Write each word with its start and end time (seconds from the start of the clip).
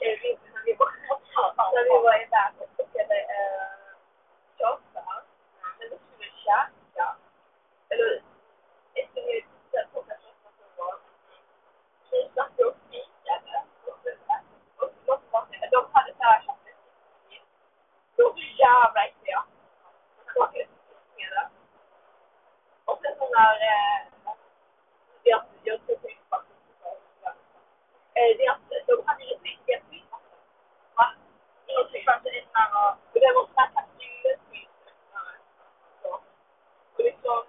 eh, 0.00 0.14
vi, 0.22 0.38
när 0.54 0.62
vi 0.64 0.72
var, 0.74 0.90
när 1.74 1.84
vi 1.84 1.90
var 2.06 2.14
iväg 2.22 2.52
och 2.58 2.68
plockade 2.76 3.18
eh, 3.36 3.72
köttfärs. 4.58 5.24
Men 5.78 5.90
då 5.90 5.96
skulle 5.98 6.18
vi 6.18 6.30
käka. 6.44 7.16
Eller 7.88 8.22
efter 8.94 9.20
vi 9.22 9.44
hade 9.76 9.88
plockat 9.92 10.20
köttfärs 10.22 10.54
så 10.76 10.82
var 10.82 10.94
vi 12.10 12.30
satt 12.34 12.60
och 12.60 12.74
fikade. 12.90 13.62
Och 13.86 13.98
så- 14.02 14.84
och 14.84 14.90
de 15.06 15.20
var- 15.30 15.70
de 15.70 15.90
hade 15.92 16.12
så 16.18 16.22
här 16.22 16.40
köttfärs. 16.46 16.76
De 18.16 18.22
var 18.22 18.32
så 18.32 18.40
jävla 18.64 19.00
äckliga. 19.06 19.44
Smakade 20.32 20.66
med 21.16 21.30
det. 21.36 21.48
Och 22.84 22.98
sen 23.02 23.14
så 23.18 23.28
när 23.34 23.54
eh, 23.72 23.98
jag, 25.22 25.44
jag 25.64 25.80
tror 25.86 26.10
inte 26.10 26.24
på 26.30 26.36
att 26.36 26.46
eh, 28.14 28.36
deras, 28.38 28.58
de 28.86 29.02
hade 29.06 29.24
ju 29.24 29.38
mycket 29.42 29.82
skitvatten. 29.90 30.38
Va? 30.94 31.14
Inget 31.66 31.90
skitvatten 31.92 32.34
innan 32.34 32.68
och 32.82 32.92
och 33.14 33.20
det 33.20 33.32
var 33.34 33.44
sån 33.46 33.54
här 33.56 33.70
kapsylskydd. 33.74 34.68
Så. 36.02 36.08
Och 36.94 37.04
liksom, 37.04 37.44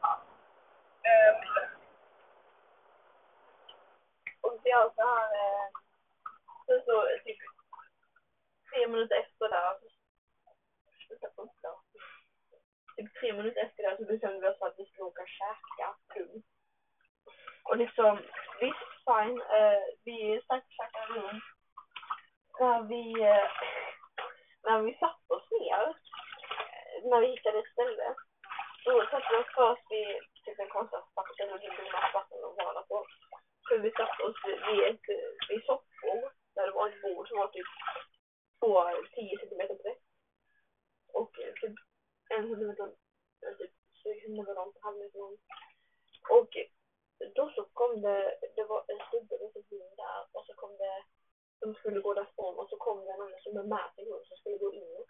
ja. 0.00 0.20
Ehm, 1.02 1.68
och 4.40 4.58
det 4.62 4.70
är 4.70 4.90
så 4.96 5.02
här, 5.02 5.28
eh, 5.40 5.68
sen 6.66 6.82
så 6.86 7.06
typ 7.24 7.38
tre 8.70 8.86
minuter 8.88 9.16
efter 9.16 9.48
där 9.48 9.76
typ 13.00 13.14
tre 13.20 13.32
minuter 13.32 13.62
efter 13.62 13.82
det 13.82 13.96
så 13.96 14.04
bestämde 14.04 14.40
vi 14.40 14.48
oss 14.48 14.58
för 14.58 14.66
att 14.66 14.78
vi 14.78 14.86
skulle 14.86 15.08
åka 15.10 15.22
och 15.22 15.36
käka 15.40 15.86
Punkt. 16.14 16.46
Och 17.68 17.76
liksom, 17.76 18.12
visst 18.60 18.90
fine, 19.06 19.40
eh, 19.56 19.82
vi 20.04 20.40
stack 20.44 20.64
och 20.64 20.76
käkade 20.78 21.14
lunch. 21.14 21.46
När 22.60 22.82
vi, 22.92 23.04
eh, 23.30 23.48
när 24.66 24.78
vi 24.82 24.92
satte 24.94 25.34
oss 25.34 25.48
ner, 25.60 25.82
eh, 26.60 26.96
när 27.10 27.20
vi 27.20 27.26
hittade 27.26 27.58
ett 27.58 27.72
ställe, 27.72 28.08
då 28.84 28.92
satte 29.10 29.28
vi 29.30 29.36
oss 29.42 29.54
först 29.54 29.86
vid 29.90 30.08
typ 30.44 30.58
en 30.58 30.74
konstnärsplats 30.76 31.30
och 31.30 31.60
det 31.60 31.74
blev 31.76 31.92
massa 31.92 32.18
vatten 32.18 32.44
och 32.44 32.56
bada 32.56 32.82
på. 32.82 33.06
Så 33.68 33.78
vi 33.78 33.90
satte 33.90 34.22
oss 34.22 34.38
vid, 34.66 34.80
ett, 34.90 35.06
vid 35.48 35.62
soffbord, 35.66 36.32
där 36.54 36.66
det 36.66 36.76
var 36.78 36.88
ett 36.88 37.02
bord 37.02 37.28
som 37.28 37.38
var 37.38 37.48
typ 37.48 37.70
på 38.60 38.70
10 39.14 39.38
centimeter 39.38 39.76
brett. 39.82 40.02
Och 41.12 41.32
eh, 41.42 41.52
typ 41.60 41.76
en 42.34 42.48
centimeter, 42.48 42.88
eh, 43.42 43.54
typ 43.58 43.72
sex 44.02 44.14
centimeter 44.22 44.54
långt, 44.54 44.76
halv 44.80 44.98
meter 44.98 45.18
långt. 45.18 45.40
Och 46.38 46.50
då 47.36 47.44
så 47.56 47.62
kom 47.72 47.92
det, 48.02 48.38
det 48.56 48.64
var 48.64 48.80
en 48.88 49.00
snubbe 49.10 49.34
med 49.40 49.52
sin 49.52 49.64
hund 49.70 49.96
där 49.96 50.20
och 50.32 50.44
så 50.46 50.52
kom 50.54 50.72
det, 50.82 50.96
de 51.60 51.74
skulle 51.74 52.00
gå 52.00 52.14
därifrån 52.14 52.58
och 52.58 52.68
så 52.68 52.76
kom 52.76 53.04
det 53.04 53.12
en 53.12 53.20
annan 53.20 53.40
som 53.42 53.68
med 53.74 53.90
sin 53.96 54.12
hund 54.12 54.26
som 54.26 54.36
skulle 54.36 54.58
gå 54.58 54.72
in. 54.72 55.04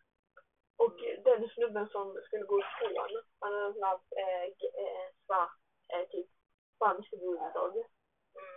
Och 0.83 0.97
den 1.25 1.49
snubben 1.49 1.89
som 1.89 2.07
skulle 2.27 2.45
gå 2.45 2.61
ifrån, 2.61 3.23
han 3.41 3.53
hade 3.53 3.67
en 3.67 3.75
sån 3.75 3.83
här 3.83 3.99
eh, 4.21 4.45
eh, 4.83 5.09
svart, 5.27 5.57
eh, 5.93 6.09
typ 6.09 6.29
spansk 6.77 7.11
bulldog. 7.11 7.85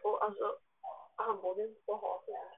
Och 0.03 0.23
alltså, 0.25 0.58
han 1.16 1.42
borde 1.42 1.64
inte 1.64 1.81
få 1.86 1.95
ha 1.95 2.23
hund. 2.27 2.58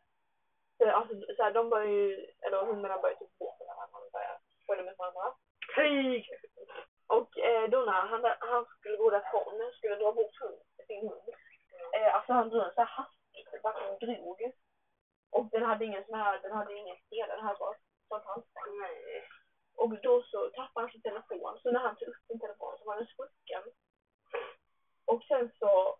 Så, 0.78 0.86
alltså, 0.92 1.14
så 1.36 1.44
här, 1.44 1.54
de 1.54 1.70
började 1.70 1.92
ju, 1.92 2.34
eller 2.42 2.66
hundarna 2.66 3.02
började 3.02 3.20
typ 3.20 3.38
gå 3.38 3.56
med 3.60 3.68
varandra, 3.68 4.00
de 4.00 4.10
började 4.12 4.40
följa 4.68 4.84
med 4.84 4.96
varandra. 4.98 5.36
Krig! 5.76 6.24
Och 7.08 7.38
eh, 7.38 7.70
då 7.70 7.80
när 7.80 8.02
han, 8.12 8.22
han 8.40 8.66
skulle 8.66 8.98
gå 8.98 9.10
därifrån, 9.10 9.72
skulle 9.74 9.96
dra 9.96 10.12
bort 10.12 10.40
hund, 10.42 10.60
sin 10.88 11.08
hund. 11.10 11.30
Eh, 11.96 12.16
alltså 12.16 12.34
han 12.34 12.50
drog 12.50 12.64
en 12.64 12.74
så 12.74 12.82
här 12.82 12.96
hastigt, 12.98 13.50
verkligen 13.64 14.00
drog. 14.00 14.40
Och 15.32 15.46
den 15.52 15.64
hade 15.64 15.86
ingen 15.86 16.06
sån 16.06 16.20
här, 16.20 16.40
den 16.42 16.52
hade 16.52 16.74
ingen 16.74 16.98
stel, 17.06 17.28
den 17.28 17.46
här 17.46 17.56
bara 17.60 17.76
sånt 18.10 18.26
halsband. 18.26 18.70
Och 19.76 20.02
då 20.02 20.24
så 20.24 20.50
tappade 20.50 20.84
han 20.86 20.92
sin 20.92 21.02
telefon, 21.02 21.60
så 21.62 21.72
när 21.72 21.80
han 21.80 21.96
tog 21.96 22.08
upp 22.08 22.26
sin 22.28 22.40
telefon 22.40 22.78
så 22.78 22.86
var 22.86 22.96
den 22.96 23.08
sprucken. 23.08 23.64
Och 25.06 25.24
sen 25.24 25.52
så, 25.60 25.98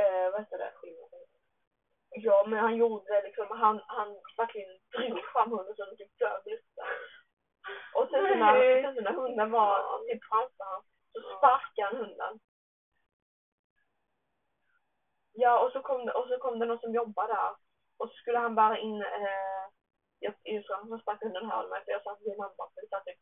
eh, 0.00 0.30
vad 0.30 0.40
heter 0.40 0.58
det? 0.58 0.72
Ja, 2.10 2.44
men 2.48 2.58
han 2.58 2.76
gjorde 2.76 3.22
liksom, 3.22 3.46
han, 3.50 3.80
han 3.86 4.08
verkligen 4.36 4.78
drog 4.92 5.24
fram 5.32 5.50
hunden 5.50 5.76
så 5.76 5.84
den 5.84 5.96
typ 5.96 6.16
flög 6.16 6.46
i 6.46 6.50
luften. 6.50 6.86
Och 7.94 8.08
sen 8.10 8.26
så 8.28 8.34
när, 8.34 8.82
sen 8.82 8.94
så 8.94 9.00
när 9.00 9.12
hunden 9.12 9.50
var 9.50 9.98
typ 10.08 10.24
framför 10.30 10.64
honom 10.64 10.82
så 11.12 11.18
sparkade 11.36 11.86
han 11.88 11.96
hunden. 11.96 12.40
Ja, 15.32 15.52
och 15.64 15.72
så 15.72 15.80
kom 15.82 16.06
det, 16.06 16.12
och 16.12 16.28
så 16.28 16.38
kom 16.38 16.58
det 16.58 16.66
någon 16.66 16.84
som 16.84 16.94
jobbade 16.94 17.32
där. 17.32 17.54
Och 17.98 18.08
så 18.08 18.14
skulle 18.14 18.38
han 18.38 18.54
bära 18.54 18.78
in, 18.78 19.02
eh, 19.02 19.64
jag, 20.18 20.34
just 20.44 20.66
så, 20.66 20.74
han 20.74 21.00
sparkade 21.00 21.26
hunden 21.26 21.50
här 21.50 21.68
med, 21.68 21.84
för 21.84 21.92
jag 21.92 22.02
satt 22.02 22.20
vid 22.20 22.34
en 22.34 22.40
annan 22.40 22.70
vi 22.76 22.88
satt 22.88 23.04
typ 23.04 23.20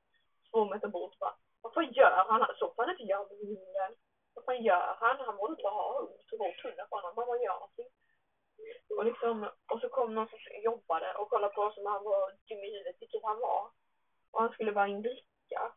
två 0.51 0.65
meter 0.65 0.89
bort 0.89 1.19
bara. 1.19 1.35
Vad 1.63 1.75
fan 1.75 1.93
gör 1.93 2.25
han? 2.29 2.47
Så 2.59 2.73
får 2.75 2.83
han 2.83 2.91
inte 2.91 3.03
göra 3.03 3.25
med 3.29 3.39
hunden. 3.39 3.93
Vad 4.35 4.45
fan 4.45 4.63
gör 4.63 4.97
han? 5.01 5.17
Han 5.27 5.37
borde 5.37 5.53
inte 5.53 5.69
ha 5.69 5.99
hund. 5.99 6.15
Tog 6.29 6.39
bort 6.39 6.63
hunden 6.65 6.87
från 6.89 7.01
honom. 7.01 7.15
Vad 7.17 7.43
gör 7.43 7.59
han? 7.61 7.71
Och, 8.97 9.05
liksom, 9.05 9.51
och 9.73 9.81
så 9.81 9.89
kom 9.89 10.15
någon 10.15 10.29
som 10.29 10.39
jobbade 10.65 11.15
och 11.15 11.31
kollade 11.31 11.55
på 11.55 11.63
oss 11.63 11.75
som 11.75 11.87
han 11.87 12.05
var 12.05 12.31
dum 12.49 12.65
i 12.65 12.73
huvudet, 12.73 12.97
vilket 13.01 13.23
han 13.23 13.41
var. 13.41 13.71
Och 14.33 14.41
han 14.43 14.53
skulle 14.53 14.73
bara 14.73 14.89
in 14.89 15.03
dricka. 15.03 15.73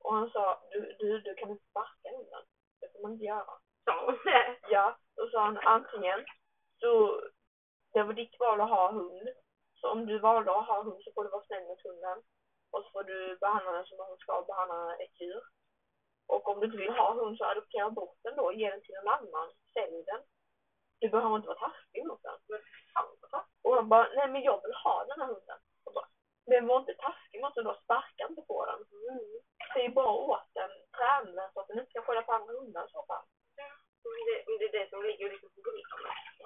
Och 0.00 0.14
han 0.14 0.30
sa, 0.30 0.62
du, 0.70 0.96
du, 0.98 1.20
du 1.20 1.34
kan 1.34 1.50
inte 1.50 1.64
sparka 1.70 2.08
hunden. 2.16 2.42
Det 2.80 2.92
får 2.92 3.02
man 3.02 3.12
inte 3.12 3.24
göra. 3.24 3.54
Ja, 4.70 4.98
då 5.16 5.30
sa 5.30 5.44
han 5.44 5.58
antingen 5.58 6.24
så 6.80 7.20
det 7.92 8.02
var 8.02 8.12
ditt 8.12 8.40
val 8.40 8.60
att 8.60 8.70
ha 8.70 8.92
hund. 8.92 9.28
Så 9.80 9.90
om 9.90 10.06
du 10.06 10.18
valde 10.18 10.50
att 10.50 10.66
ha 10.66 10.82
hund 10.82 11.02
så 11.04 11.12
får 11.14 11.24
du 11.24 11.30
vara 11.30 11.44
snäll 11.44 11.64
mot 11.64 11.82
hunden. 11.82 12.18
Och 12.70 12.82
så 12.84 12.90
får 12.90 13.04
du 13.04 13.36
behandla 13.40 13.72
den 13.72 13.86
som 13.86 13.96
man 13.96 14.16
ska 14.16 14.42
behandla 14.42 14.96
ett 14.96 15.20
djur. 15.20 15.42
Och 16.26 16.48
om 16.48 16.60
du 16.60 16.66
inte 16.66 16.78
vill 16.78 16.98
ha 17.00 17.14
hund 17.14 17.38
så 17.38 17.44
adoptera 17.44 17.90
bort 17.90 18.18
den 18.22 18.36
då, 18.36 18.52
ge 18.52 18.70
den 18.70 18.82
till 18.82 18.94
någon 18.94 19.14
annan, 19.14 19.48
sälj 19.74 20.04
den. 20.04 20.22
Du 21.00 21.08
behöver 21.08 21.36
inte 21.36 21.48
vara 21.48 21.58
taskig 21.58 22.06
mot 22.06 22.22
den. 22.22 22.38
Men 22.48 22.60
fan 22.94 23.16
vad. 23.20 23.44
Och 23.62 23.74
han 23.74 23.88
bara, 23.88 24.08
nej 24.16 24.28
men 24.28 24.42
jag 24.42 24.62
vill 24.62 24.74
ha 24.84 25.04
den 25.04 25.20
här 25.20 25.26
hunden. 25.26 25.58
Men 26.48 26.66
var 26.66 26.80
inte 26.80 26.94
taskig 26.94 27.40
mot 27.40 27.54
den 27.54 27.64
då, 27.64 27.74
sparka 27.84 28.22
inte 28.30 28.42
på 28.42 28.58
den. 28.66 28.80
Mm. 29.10 29.34
Säg 29.72 29.88
bara 29.88 30.14
åt 30.32 30.48
den, 30.54 30.70
träna 30.96 31.30
den 31.40 31.52
så 31.52 31.60
att 31.60 31.68
den 31.68 31.78
inte 31.78 31.90
ska 31.90 32.02
skälla 32.02 32.22
på 32.22 32.32
andra 32.32 32.52
hundar 32.58 32.84
i 32.86 32.90
så 32.96 33.02
fall. 33.08 33.24
Men 34.04 34.22
det, 34.28 34.38
det 34.58 34.64
är 34.68 34.78
det 34.78 34.90
som 34.90 35.02
ligger 35.02 35.30
liksom 35.30 35.50
på 35.54 35.60
grunden. 35.66 36.00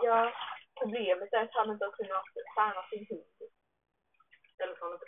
Ja, 0.06 0.32
problemet 0.80 1.32
är 1.32 1.42
att 1.42 1.58
han 1.60 1.70
inte 1.70 1.84
har 1.84 1.92
kunnat 1.92 2.24
träna 2.54 2.82
sin 2.90 3.06
hund. 3.10 3.38
Eller 4.62 4.74
så 4.74 4.84
har 4.84 4.90
han 4.90 4.98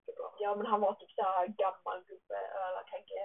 inte 0.00 0.12
bra. 0.18 0.34
Ja, 0.38 0.54
men 0.56 0.66
han 0.66 0.80
var 0.80 0.94
typ 0.94 1.10
såhär 1.10 1.46
gammal 1.46 2.04
gubbe, 2.08 2.40
eller 2.66 2.84
kanske 2.92 3.18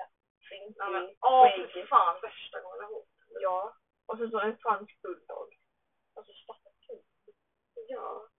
flinkig, 0.47 0.75
Ja, 0.77 0.89
men, 0.89 1.03
åh 1.21 1.67
för 1.73 1.85
fan 1.87 2.21
värsta 2.21 2.61
gången 2.61 2.79
jag 2.81 2.87
har 2.87 3.03
Ja, 3.45 3.75
och 4.05 4.17
så, 4.17 4.29
så 4.29 4.39
en 4.39 4.57
fransk 4.57 5.01
bulldog. 5.01 5.49
Alltså 6.15 6.33
stackars 6.33 6.89
hund. 6.89 7.03
Ja. 7.87 8.29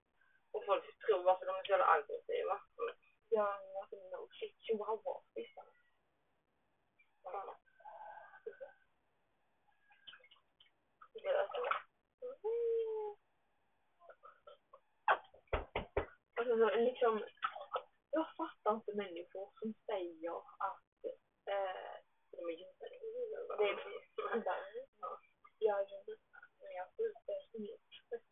Och 0.51 0.65
folk 0.67 0.85
tror 1.07 1.23
varför 1.23 1.47
de 1.47 1.57
är 1.57 1.65
så 1.65 1.71
jävla 1.73 1.87
aggressiva. 1.87 2.61
Men, 2.77 2.95
Ja, 3.29 3.61
men 3.63 3.77
alltså 3.83 3.97
no 3.97 4.29
shit, 4.39 4.57
chihuahua. 4.61 5.23
Visst. 5.35 5.55
fan. 7.23 7.57
Det 11.13 11.29
är 11.29 11.35
alltså, 11.35 11.61
Alltså 16.35 16.57
så, 16.57 16.77
liksom, 16.77 17.25
jag 18.11 18.27
fattar 18.37 18.75
inte 18.75 18.95
människor 18.95 19.53
som 19.61 19.75
säger 19.87 20.37
att 20.69 21.05
eh, 21.47 21.95
de 22.31 22.49
är 22.49 22.69
inte 22.69 22.89
det 23.59 23.69
är 23.69 23.75
precis 23.77 24.13
ja, 25.59 25.81
jag 25.81 25.81
är 25.81 26.11
en 26.11 26.19
men 26.61 26.73
jag 26.73 26.89
skjuter 26.97 27.49
snyggt. 27.51 28.25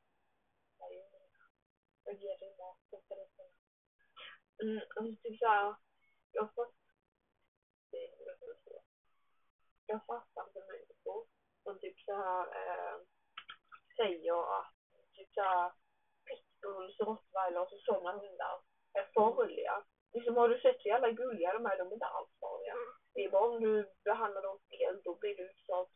Jag 2.04 2.14
ger 2.14 2.38
dig 2.38 2.56
mat 2.58 2.78
och 2.90 3.04
förresten. 3.08 3.46
Mm, 4.62 4.82
alltså 4.96 5.22
typ 5.22 5.38
såhär, 5.38 5.74
jag 6.32 6.54
fattar 6.54 6.80
jag 9.86 10.06
fattar 10.06 10.46
inte 10.46 10.60
människor 10.60 11.26
som 11.62 11.78
typ 11.80 12.00
såhär 12.00 12.42
eh, 12.60 13.00
säger 13.96 14.58
att 14.58 14.74
typ 15.12 15.34
såhär 15.34 15.72
pitbulls, 16.24 17.00
rottweilers 17.00 17.69
och 17.69 17.69
sådana 17.84 18.12
hundar 18.12 18.56
är 18.98 19.04
farliga. 19.14 19.82
Liksom 20.12 20.36
har 20.36 20.48
du 20.48 20.60
sett 20.60 20.84
hur 20.84 20.90
jävla 20.90 21.10
gulliga 21.10 21.52
de 21.52 21.66
är, 21.66 21.78
de 21.78 21.88
är 21.88 21.92
inte 21.92 22.06
alls 22.06 22.30
farliga. 22.40 22.74
Det 23.14 23.24
är 23.24 23.30
bara 23.30 23.48
om 23.48 23.60
du 23.60 23.72
behandlar 24.04 24.42
dem 24.42 24.58
fel, 24.70 25.00
då 25.04 25.14
blir 25.20 25.36
du 25.36 25.42
utsatt. 25.50 25.88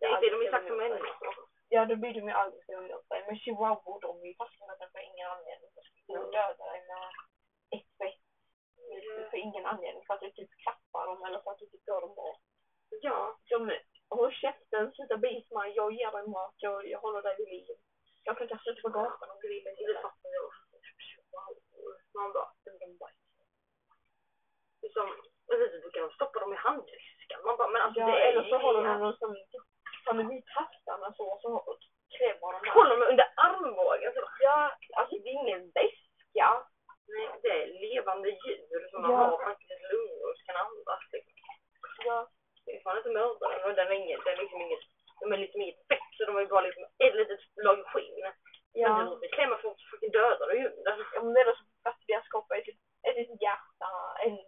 Är 0.00 0.20
det 0.20 0.30
de 0.30 0.46
är 0.46 0.50
sagt 0.50 0.68
som 0.68 0.76
människor. 0.76 1.34
Ja, 1.68 1.84
då 1.84 1.96
blir 1.96 2.14
de 2.14 2.20
ju 2.28 2.34
aggressiva 2.42 2.80
mot 2.80 3.08
dig. 3.08 3.24
Men 3.26 3.38
chihuahua, 3.38 3.98
de 4.00 4.22
är 4.22 4.26
ju 4.26 4.34
fastnade 4.34 4.88
för 4.92 4.98
ingen 5.10 5.28
anledning. 5.34 5.70
De 5.74 5.82
skulle 5.82 6.18
Mm. 6.18 6.30
döda 6.30 6.64
dig 6.72 6.80
med 6.90 7.06
ett 7.74 7.88
bett. 7.98 8.20
För 9.30 9.36
ingen 9.36 9.66
anledning. 9.66 10.02
För 10.06 10.14
att 10.14 10.20
du 10.20 10.30
typ 10.30 10.50
klappar 10.62 11.06
dem 11.06 11.24
eller 11.24 11.40
för 11.40 11.50
att 11.50 11.58
du 11.58 11.66
typ 11.66 11.86
gör 11.88 12.00
dem 12.00 12.14
bra. 12.14 12.30
Ja. 13.00 13.36
Som, 13.48 13.72
håll 14.10 14.32
käften, 14.32 14.92
sluta 14.92 15.16
bita 15.16 15.58
mig, 15.58 15.72
jag 15.76 15.92
ger 15.92 16.10
dig 16.12 16.26
mat, 16.26 16.54
jag, 16.56 16.88
jag 16.88 16.98
håller 16.98 17.22
dig 17.22 17.36
vid 17.38 17.48
liv. 17.48 17.76
Jag 18.24 18.38
kan 18.38 18.48
kasta 18.48 18.70
ut 18.70 18.82
på 18.82 18.88
gatan 18.88 19.30
om 19.30 19.38
du 19.42 19.48
vill. 19.48 19.64
Det 19.64 19.94
fattar 20.02 20.30
jag. 20.38 20.50
Man 22.14 22.32
bara, 22.32 22.50
det 22.64 22.70
blir 22.78 22.88
en 22.88 22.96
bajs. 22.96 23.16
Det 24.80 24.86
är 24.86 24.92
som, 24.92 25.08
jag 25.46 25.58
vet 25.58 25.74
inte, 25.74 25.86
du 25.86 25.90
kan 25.90 26.10
stoppa 26.10 26.40
dem 26.40 26.52
i 26.52 26.56
handväskan. 26.56 27.40
Man 27.44 27.56
bara, 27.56 27.68
men 27.68 27.82
alltså 27.82 28.00
Ja, 28.00 28.06
det 28.06 28.77
så 28.88 29.26
de 29.26 29.34
dem 29.34 29.44
som, 29.52 29.62
som 30.04 30.42
tassarna 30.54 31.08
så, 31.18 31.24
och 31.32 31.40
så 31.42 31.50
klämmer 32.16 32.52
de 32.52 32.58
där. 32.62 32.74
Håller 32.76 32.90
dem 32.96 33.08
under 33.10 33.26
armbågen. 33.46 34.12
Så, 34.14 34.20
Ja, 34.40 34.58
alltså 34.98 35.14
det 35.22 35.28
är 35.28 35.40
ingen 35.42 35.62
väska. 35.78 36.48
nej, 37.14 37.28
det 37.42 37.50
är 37.62 37.66
levande 37.86 38.28
djur 38.42 38.80
som 38.90 39.02
man 39.02 39.10
Ja. 39.10 39.16
har 39.16 39.38
faktiskt 39.48 39.82
lungor 39.92 40.26
och 40.30 40.36
kan 40.46 40.56
andas. 40.66 41.02
Liksom. 41.12 41.32
Ja. 42.04 42.18
Det 42.64 42.70
är 42.76 42.82
fan 42.82 42.96
inte 42.98 43.10
mördaren 43.10 43.74
den 43.76 43.86
är 43.88 43.92
inget, 44.02 44.24
det 44.24 44.30
är 44.32 44.36
liksom 44.42 44.60
inget, 44.60 44.84
de 45.20 45.32
är 45.32 45.36
liksom 45.44 45.60
inget 45.60 45.86
fett 45.88 46.08
så 46.16 46.24
de 46.24 46.36
är 46.36 46.46
bara 46.46 46.60
liksom 46.68 46.84
ett 47.04 47.14
litet 47.14 47.40
lag 47.66 47.78
skinn. 47.86 48.20
Men 48.24 48.32
Ja. 48.72 48.88
du 48.98 49.04
måste 49.10 49.28
klämma 49.28 49.56
för 49.58 49.68
att 49.70 49.82
fucking 49.90 50.10
döda 50.10 50.46
dig 50.46 50.58
under. 50.66 50.92
Ja, 51.14 51.22
men 51.22 51.34
det 51.34 51.40
är 51.40 51.44
då 51.50 51.54
som 51.56 51.66
att 51.90 52.00
deras 52.06 52.28
kropp 52.28 52.50
är 52.50 52.60
typ 52.60 52.78
ett 53.08 53.16
litet 53.16 53.42
hjärta, 53.42 53.90
en, 54.24 54.38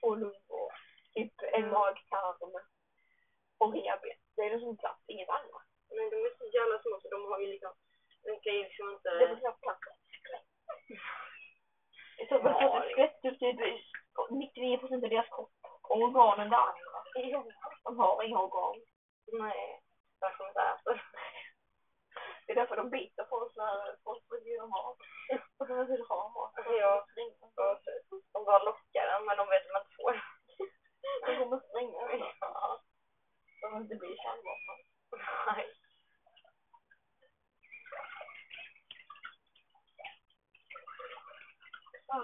två 0.00 0.14
lungor, 0.14 0.68
typ 1.14 1.32
en 1.42 1.62
Mm. 1.64 1.70
magtarm 1.70 2.52
och 3.60 3.72
revben. 3.74 4.16
Det 4.36 4.42
är 4.42 4.50
liksom 4.50 4.76
plats, 4.76 5.02
inget 5.06 5.28
annat. 5.28 5.66
Men 5.96 6.10
de 6.10 6.16
är 6.26 6.32
så 6.38 6.46
jävla 6.58 6.78
små 6.82 7.00
så 7.02 7.08
de 7.08 7.24
har 7.30 7.38
ju 7.40 7.46
liksom, 7.46 7.72
de 8.24 8.40
kan 8.40 8.52
ju 8.54 8.62
liksom 8.64 8.90
inte... 8.90 9.08
Det 9.18 9.24
är 9.24 9.36
knappt 9.40 9.60
plats. 9.60 9.80
I 12.18 12.26
så 12.26 12.38
fall 12.42 12.56
Ja, 12.60 12.68
får 12.72 12.80
det- 12.80 13.02
ett 13.02 13.12
skelett 13.20 13.24
upp 13.24 13.38
typ 13.40 13.84
99 14.30 14.78
procent 14.78 15.04
av 15.04 15.10
deras 15.10 15.28
kropp. 15.28 15.50
Och 15.82 15.96
organen 15.96 16.50
det 16.50 16.56
andra. 16.56 16.98
De 18.34 18.38
har 18.38 18.46
inga 18.46 18.54
organ. 18.54 18.76
Nej, 19.32 19.80
därför 20.20 20.38
de 20.44 20.48
inte 20.48 20.60
äter. 20.60 21.02
Det 22.46 22.52
är 22.52 22.56
därför 22.56 22.76
de 22.76 22.90
biter 22.90 23.24
på 23.24 23.36
oss 23.36 23.56
när 23.56 23.96
folk 24.04 24.24
vill 24.30 24.56
de 24.58 24.72
ha. 24.72 24.96
Och 25.58 25.66
de 25.68 25.86
vill 25.86 26.02
ha 26.08 26.28
mat. 26.28 26.52
Ja. 26.80 27.06
Och 27.40 27.54
de 28.32 28.44
bara 28.44 28.62
lockar 28.62 29.06
den 29.06 29.24
men 29.26 29.36
de 29.36 29.48
vet 29.48 29.62
att 29.62 29.72
de 29.72 29.78
inte 29.78 29.94
får. 29.96 30.22
De 31.26 31.38
kommer 31.38 31.60
springa. 31.68 32.26
Ja. 32.40 32.80
De 33.60 33.72
vill 33.74 33.82
inte 33.82 33.94
bli 33.96 34.16
kärnvapen. 34.16 34.78
Nej. 35.46 35.66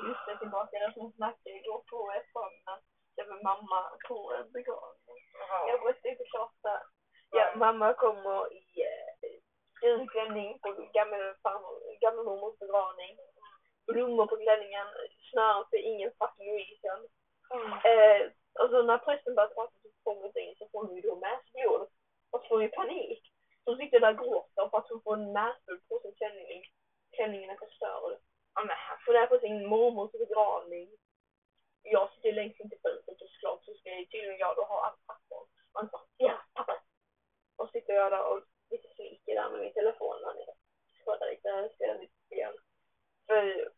Just 0.09 0.27
det, 0.27 0.39
tillbaka 0.39 0.79
där 0.79 0.93
som 0.93 1.03
jag 1.03 1.15
snackade 1.15 1.57
igår 1.57 1.83
på 1.91 2.13
eftermiddagen. 2.13 2.81
Jag 3.15 3.29
med 3.29 3.43
mamma 3.43 3.81
på 4.09 4.33
en 4.35 4.53
begravning. 4.53 5.21
Jag 5.69 5.79
Ja. 5.79 5.85
måste 5.85 6.09
inte 6.09 6.25
tjata. 6.25 6.83
Ja, 7.31 7.53
mamma 7.57 7.95
kommer 7.95 8.53
i 8.53 8.65
klänning 10.31 10.59
på 10.59 10.69
gammelfarmor- 10.69 11.99
gammelmormors 12.01 12.59
begravning. 12.59 13.19
Blommor 13.87 14.27
på 14.27 14.37
klänningen, 14.37 14.87
snören 15.31 15.65
för 15.71 15.77
ingen 15.77 16.11
fucking 16.19 16.53
reason. 16.59 17.01
Mm. 17.55 17.73
Eh, 17.89 18.31
och 18.61 18.71
så 18.71 18.83
när 18.83 18.99
prästen 18.99 19.35
börjar 19.35 19.49
prata 19.49 19.73
så 19.83 19.89
får 20.05 20.39
in 20.39 20.55
så 20.59 20.69
får 20.73 20.87
hon 20.87 20.97
ju 20.97 21.03
då 21.03 21.15
näsblod. 21.15 21.83
Och 22.31 22.41
så 22.41 22.49
får 22.49 22.55
hon 22.57 22.63
ju 22.63 22.69
panik. 22.69 23.23
Så 23.65 23.71
hon 23.71 23.79
sitter 23.79 24.01
där 24.01 24.13
och 24.15 24.19
gråter 24.25 24.69
för 24.69 24.79
att 24.79 24.91
hon 24.91 25.03
får 25.03 25.15
en 25.15 25.33
näsblod 25.33 25.89
på 25.89 25.99
sin 26.03 26.15
klänning. 26.15 26.63
Klänningen 27.17 27.51
är 27.51 27.57
förstörd. 27.57 28.15
Ja, 28.55 28.61
men 28.67 28.77
Hon 29.07 29.17
är 29.17 29.27
på 29.27 29.39
sin 29.39 29.67
mormors 29.67 30.13
begravning. 30.13 30.89
Jag 31.83 32.13
sitter 32.13 32.33
längst 32.33 32.61
in 32.61 32.71
till 32.71 32.83
fönstret 32.83 33.23
och 33.23 33.31
såklart 33.31 33.65
så 33.65 33.75
ska 33.75 33.89
jag 33.91 34.11
tydligen 34.11 34.39
jag 34.39 34.57
då 34.57 34.63
ha 34.63 34.87
allt 34.87 35.07
papper. 35.07 35.43
Han 35.73 35.91
sa, 35.91 36.01
ja 36.17 36.37
pappa. 36.55 36.75
Och 37.57 37.71
sitter 37.71 37.93
jag 37.93 38.13
där 38.13 38.25
och 38.31 38.43
lite 38.71 38.89
sliker 38.95 39.35
där 39.35 39.51
med 39.51 39.61
min 39.61 39.73
telefon 39.73 40.17
när 40.23 40.35
ni 40.35 40.45
Skådar 41.05 41.31
lite, 41.31 41.71
spelar 41.75 41.99
lite 41.99 42.19
spel. 42.27 42.53
För 43.27 43.71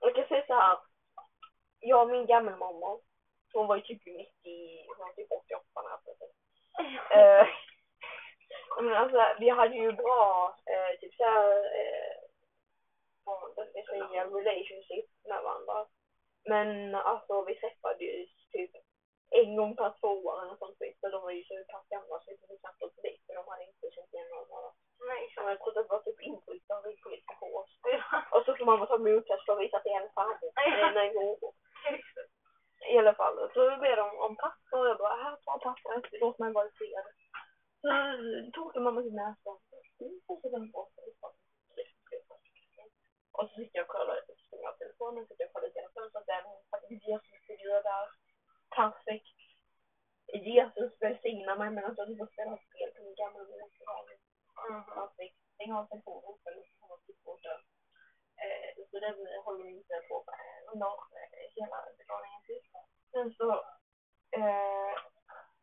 jag 0.00 0.14
kan 0.14 0.28
säga 0.28 0.46
så 0.46 0.54
här. 0.54 0.78
Jag 1.80 2.02
och 2.02 2.10
min 2.10 2.26
gammelmormor, 2.26 3.00
hon 3.52 3.66
var 3.66 3.76
ju 3.76 3.82
typ 3.82 4.06
90, 4.06 4.84
hon 4.86 4.98
var 4.98 5.12
typ 5.12 5.32
88 5.32 5.82
när 5.82 5.90
jag 5.90 6.04
föddes. 6.04 6.32
Eh, 7.10 7.46
men 8.82 8.94
alltså, 8.94 9.40
vi 9.40 9.48
hade 9.48 9.76
ju 9.76 9.92
bra, 9.92 10.56
eh, 10.66 11.00
typ 11.00 11.14
såhär, 11.14 11.64
eh, 11.80 12.20
vad 13.24 13.68
ska 13.68 13.78
jag 13.78 13.86
säga, 13.86 14.24
relationship 14.24 15.06
med 15.24 15.42
varandra. 15.42 15.86
Men 16.44 16.94
alltså 16.94 17.44
vi 17.44 17.54
träffades 17.54 18.28
typ 18.52 18.70
en 19.30 19.56
gång 19.56 19.72
per 19.76 19.90
två 20.00 20.10
år 20.26 20.42
eller 20.42 20.56
sånt 20.56 20.78
skit. 20.78 20.98
De 21.00 21.22
var 21.22 21.30
ju 21.30 21.44
så 21.44 21.54
pass 21.72 21.88
gamla 21.94 22.16
så 22.20 22.30
vi 22.30 22.38
kunde 22.38 22.58
knappt 22.62 22.82
åka 22.82 23.00
dit 23.06 23.20
för 23.26 23.34
de 23.34 23.42
hade 23.48 23.64
inte 23.64 23.90
känt 23.94 24.14
igen 24.14 24.30
varandra. 24.30 24.72
Nej, 25.08 25.22
Så 25.34 25.40
jag 25.40 25.60
trodde 25.60 25.82
det 25.82 25.88
var 25.94 26.02
typ 26.02 26.20
inbrytare 26.28 26.78
och 26.78 26.84
ryggpolitiska 26.86 27.34
på 27.40 27.46
oss. 27.60 27.72
Och 28.34 28.42
så 28.44 28.50
får 28.56 28.64
mamma 28.64 28.86
ta 28.86 28.98
för 28.98 29.52
att 29.52 29.60
visa 29.60 29.76
att 29.76 29.84
det 29.84 29.94
är 29.98 30.08
farmor. 30.18 30.50
Eh, 30.64 30.92
Nej. 30.98 31.10
I 32.92 32.98
alla 32.98 33.14
fall. 33.14 33.36
Så 33.54 33.60
ber 33.82 33.96
de 33.96 34.08
om 34.26 34.36
papper 34.36 34.78
och 34.80 34.88
jag 34.88 34.98
bara, 34.98 35.22
här 35.22 35.36
ta 35.44 35.58
papper, 35.58 36.18
låt 36.20 36.38
mig 36.38 36.52
vara 36.52 36.66
i 36.66 36.70
fred. 36.78 37.06
Så 37.80 37.88
tog 38.54 38.82
mamma 38.82 39.02
sin 39.02 39.16
näsa. 39.16 39.50
Och 40.28 40.40
så 40.42 40.48
den 40.48 40.70
bort. 40.70 40.92
Och 43.32 43.48
så 43.48 43.54
sitter 43.56 43.78
jag 43.78 43.84
och 43.84 43.94
kollar, 43.96 44.16
springer 44.46 44.68
av 44.68 44.76
telefonen, 44.78 45.26
sitter 45.26 45.42
jag 45.44 45.48
och 45.48 45.54
kollar 45.54 45.70
genom 45.74 45.92
fönstret, 45.94 46.26
där 46.26 46.34
är 46.34 46.56
en 46.56 46.70
faktiskt 46.70 47.08
Jesusfigur 47.08 47.82
där. 47.90 48.06
Perfekt. 48.76 49.36
Jesus 50.32 50.92
mig 51.60 51.70
medan 51.70 51.94
jag 51.98 52.18
får 52.18 52.32
spela 52.34 52.54
spel 52.66 52.88
på 52.94 53.00
min 53.06 53.18
gamla 53.20 53.40
begravning. 53.48 54.20
Mhm. 54.68 54.84
Perfekt. 54.96 55.36
Stäng 55.54 55.72
av 55.78 55.84
telefonen 55.86 56.34
för 56.42 56.50
att 56.94 57.24
borta. 57.24 57.54
Eh, 58.42 58.70
så 58.90 58.94
den 59.04 59.16
håller 59.44 59.64
vi 59.64 59.72
inte 59.80 59.94
på 60.08 60.16
med 60.28 60.44
under 60.72 60.92
eh, 61.18 61.44
hela 61.56 61.78
begravningen 61.98 62.42
till. 62.46 62.60
Sen 63.12 63.28
så, 63.38 63.48
eh, 64.38 64.92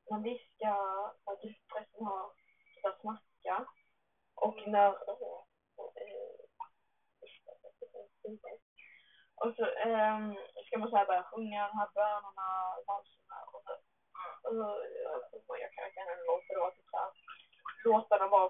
när 0.09 0.19
vi 0.25 0.33
ska, 0.51 0.73
när 1.25 1.35
prästen 1.71 2.05
har 2.05 2.23
ska 2.77 2.89
snacka 3.01 3.55
och 4.45 4.57
när, 4.67 4.89
eh, 4.89 5.43
och 9.41 9.51
så 9.55 9.65
ehm, 9.65 10.35
ska 10.65 10.77
man 10.77 10.89
så 10.89 10.97
här 10.97 11.05
börja 11.05 11.23
sjunga 11.31 11.67
de 11.67 11.77
här 11.79 11.89
bönerna, 11.95 12.49
valserna 12.87 13.37
och 13.53 13.61
så. 13.65 13.73
Och 14.45 14.53
så, 14.57 14.67
och 15.33 15.41
så 15.45 15.51
jag 15.63 15.71
kan 15.73 15.83
verkligen 15.83 16.09
en 16.09 16.25
låt 16.27 16.43
för 16.47 16.53
det 16.53 16.59
var 16.59 16.71
typ 16.71 16.89
såhär, 16.91 17.11
låtarna 17.85 18.27
var 18.27 18.49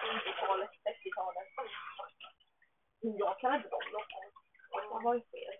från 0.00 0.20
typ 0.24 0.38
såhär 0.38 0.56
20-talet, 0.56 0.70
30-talet. 0.84 1.48
Jag 3.00 3.40
kan 3.40 3.54
inte 3.54 3.68
de 3.68 3.80
låtarna. 3.92 4.30
Man 4.90 5.04
var 5.04 5.14
ju 5.14 5.20
fel. 5.20 5.54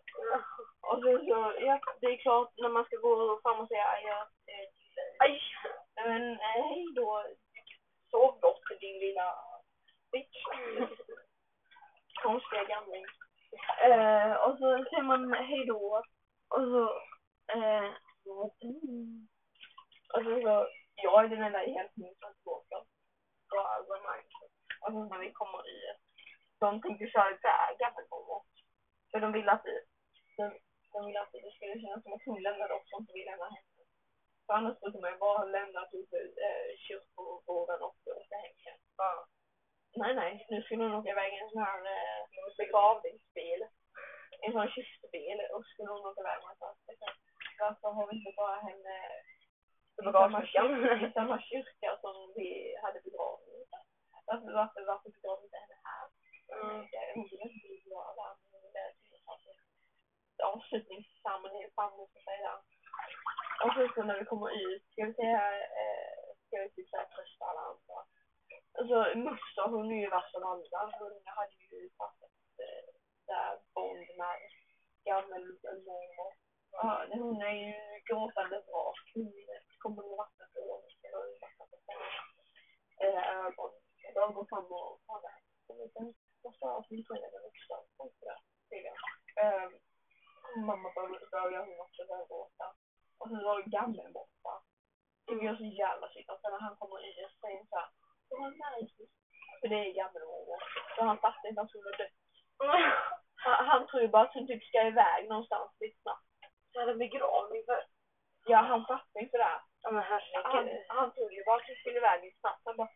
Och 0.81 1.03
sen 1.03 1.19
så, 1.19 1.55
ja, 1.59 1.81
det 2.01 2.07
är 2.07 2.17
klart 2.17 2.51
när 2.57 2.69
man 2.69 2.85
ska 2.85 2.97
gå 2.97 3.41
fram 3.43 3.61
och 3.61 3.69
säga 3.69 3.87
adjö 3.87 4.19
eh, 4.21 4.67
till 4.75 4.91
Aj! 5.19 5.41
men 5.95 6.33
eh, 6.33 6.65
hej 6.71 6.87
då. 6.95 7.25
Sov 8.11 8.41
gott 8.41 8.81
din 8.81 8.99
lilla 8.99 9.35
bitch. 10.13 10.39
Konstiga 12.23 12.65
gamling. 12.65 13.05
Eh, 13.85 14.33
och 14.33 14.59
så 14.59 14.85
säger 14.91 15.03
man 15.03 15.33
hej 15.35 15.67
då. 15.67 16.03
Och 16.49 16.65
så, 16.73 16.83
eh, 17.53 17.91
mm. 18.63 19.29
och 20.15 20.23
så, 20.25 20.41
så 20.43 20.69
jag 21.03 21.25
är 21.25 21.29
den 21.29 21.43
enda 21.43 21.65
i 21.65 21.73
hela 21.73 21.89
min 21.95 22.15
transporter. 22.21 22.83
Och 23.55 23.75
alltså, 23.75 23.93
nej. 23.93 24.23
Och 24.83 24.93
sen 24.93 25.09
när 25.09 25.19
vi 25.19 25.33
kommer 25.33 25.63
ut. 25.69 26.01
De 26.61 26.83
tänkte 26.83 27.07
köra 27.07 27.31
iväg 27.31 27.79
gammelmormor. 27.79 28.43
För 29.11 29.21
de 29.21 29.33
ville 29.33 29.53
att 29.53 29.65
det, 29.65 29.81
de, 30.37 30.45
de 30.93 31.07
ville 31.07 31.21
att 31.21 31.33
det 31.33 31.53
skulle 31.55 31.81
kännas 31.81 32.03
som 32.03 32.13
att 32.13 32.27
hon 32.27 32.43
lämnade 32.43 32.75
oss 32.75 32.93
och 32.93 33.01
inte 33.01 33.13
vi 33.15 33.25
lämnade 33.25 33.55
henne. 33.57 33.83
För 34.47 34.55
annars 34.55 34.81
brukar 34.81 35.01
man 35.01 35.13
ju 35.13 35.19
bara 35.19 35.45
lämna 35.45 35.81
typ 35.93 36.13
eh, 36.47 36.69
kyrkogården 36.85 37.83
och 37.87 37.97
åka 38.21 38.37
hem 38.45 38.55
igen. 38.61 38.81
Ja. 38.97 39.27
Nej, 40.01 40.15
nej. 40.15 40.47
Nu 40.51 40.63
skulle 40.63 40.85
hon 40.85 40.95
åka 40.95 41.11
iväg 41.11 41.33
i 41.33 41.39
en 41.39 41.51
sån 41.51 41.63
här 41.63 41.81
eh, 41.95 42.23
begravningsbil. 42.91 43.63
En 44.43 44.53
sån 44.53 44.69
kistbil. 44.75 45.39
Och 45.53 45.65
skulle 45.67 45.91
hon 45.95 46.07
åka 46.09 46.21
iväg 46.21 46.39
med 46.47 46.57
så. 46.59 46.69
Varför 47.61 47.89
har 47.97 48.07
vi 48.09 48.17
inte 48.17 48.33
bara 48.43 48.59
henne 48.69 48.95
i 49.99 50.13
samma, 50.13 50.41
kyrka, 50.47 51.07
i 51.07 51.13
samma 51.19 51.37
kyrka 51.51 51.91
som 52.03 52.17
vi 52.37 52.49
hade 52.83 53.01
begravning? 53.07 53.63
Varför, 54.27 54.53
varför, 54.61 54.81
varför 54.91 55.11
begraver 55.15 55.41
vi 55.41 55.47
inte 55.47 55.63
henne 55.65 55.79
här? 55.89 56.07
Mm. 56.57 56.81
Jag 56.93 57.15
vill 57.15 57.41
inte 57.47 57.67
bli 57.67 57.81
Avslutningsceremoni, 60.51 61.71
fan 61.77 61.97
måste 61.97 62.19
jag 62.19 62.25
säga. 62.25 62.53
Och 63.65 63.73
sen 63.75 63.89
så 63.95 64.03
när 64.03 64.19
vi 64.19 64.25
kommer 64.25 64.51
ut, 64.65 64.83
ska 64.93 65.05
vi 65.05 65.15
säga, 65.15 65.43
eh, 65.81 66.21
ska 66.47 66.55
vi 66.63 66.71
typ 66.71 66.89
såhär 66.91 67.09
trösta 67.15 67.45
alla 67.45 67.61
andra. 67.71 67.99
Alltså 68.79 69.19
Muster 69.19 69.67
hon 69.75 69.93
är 69.93 70.01
ju 70.05 70.11
värst 70.11 70.35
av 70.35 70.45
alla. 70.45 70.89
Hon 70.99 71.23
hade 71.25 71.57
ju 71.71 71.79
eh, 71.87 72.40
Eh, 72.65 72.87
där 73.29 73.53
bond 73.75 74.09
med 74.21 74.39
gammelmormor. 75.05 76.33
Ja, 76.73 77.07
hon 77.11 77.43
är 77.43 77.57
ju 77.67 77.75
gråtande 78.09 78.57
vrak. 78.67 78.99
Hon 79.15 79.33
kommer 79.79 80.03
med 80.09 80.17
vatten 80.23 80.49
på 80.55 80.61
eller 81.07 81.23
och 81.61 81.75
eh, 83.05 83.17
och 83.19 83.19
eh, 83.19 83.23
ögon. 83.45 83.73
De 84.15 84.35
går 84.35 84.47
fram 84.51 84.67
min 86.91 87.05
föräldrar 87.07 87.41
ehm, 87.41 87.45
är 87.45 87.51
också 87.51 87.75
för 87.99 88.27
det. 88.27 88.39
tydligen. 88.71 88.97
Mamma 90.69 90.89
börjar 91.35 91.63
hon 91.67 91.81
också 91.87 92.01
börja 92.09 92.27
gråta. 92.31 92.67
Och 93.19 93.29
sen 93.29 93.45
var 93.45 93.63
gammeln 93.63 94.13
borta. 94.13 94.53
Det 95.27 95.45
gör 95.45 95.57
så 95.57 95.69
jävla 95.83 96.07
synd. 96.09 96.31
Och 96.31 96.41
sen 96.41 96.53
när 96.53 96.61
han 96.67 96.77
kommer 96.77 96.99
in 97.07 97.29
så 97.33 97.37
säger 97.41 97.65
såhär, 97.71 97.89
det 98.29 98.37
var 98.41 98.51
nice. 98.65 99.03
För 99.61 99.69
det 99.69 99.79
är 99.87 99.99
gammelmormor. 100.01 100.61
Så 100.95 100.99
han 101.11 101.19
fattar 101.25 101.49
inte 101.49 101.61
att 101.61 101.73
hon 101.75 101.85
har 101.89 101.97
dött. 102.03 102.20
Han, 103.69 103.87
tror 103.87 104.03
ju 104.03 104.09
bara 104.09 104.23
att 104.23 104.35
hon 104.35 104.47
typ 104.47 104.65
ska 104.65 104.83
iväg 104.83 105.29
någonstans 105.29 105.71
lite 105.81 106.01
snabbt. 106.03 106.27
Så 106.73 106.81
hade 106.81 106.95
begravning 106.95 107.63
för... 107.67 107.85
Ja, 108.45 108.59
han 108.59 108.87
fattar 108.87 109.21
inte 109.21 109.39
det. 109.39 109.61
Ja 109.83 109.91
men 109.91 110.03
Han, 110.03 110.21
herregud. 110.21 110.85
han 110.89 111.13
trodde 111.15 111.35
ju 111.35 111.45
bara 111.45 111.57
att 111.57 111.67
hon 111.67 111.77
skulle 111.77 111.99
iväg 111.99 112.23
lite 112.23 112.41
snabbt. 112.41 112.63
Han 112.65 112.77
bara, 112.77 112.89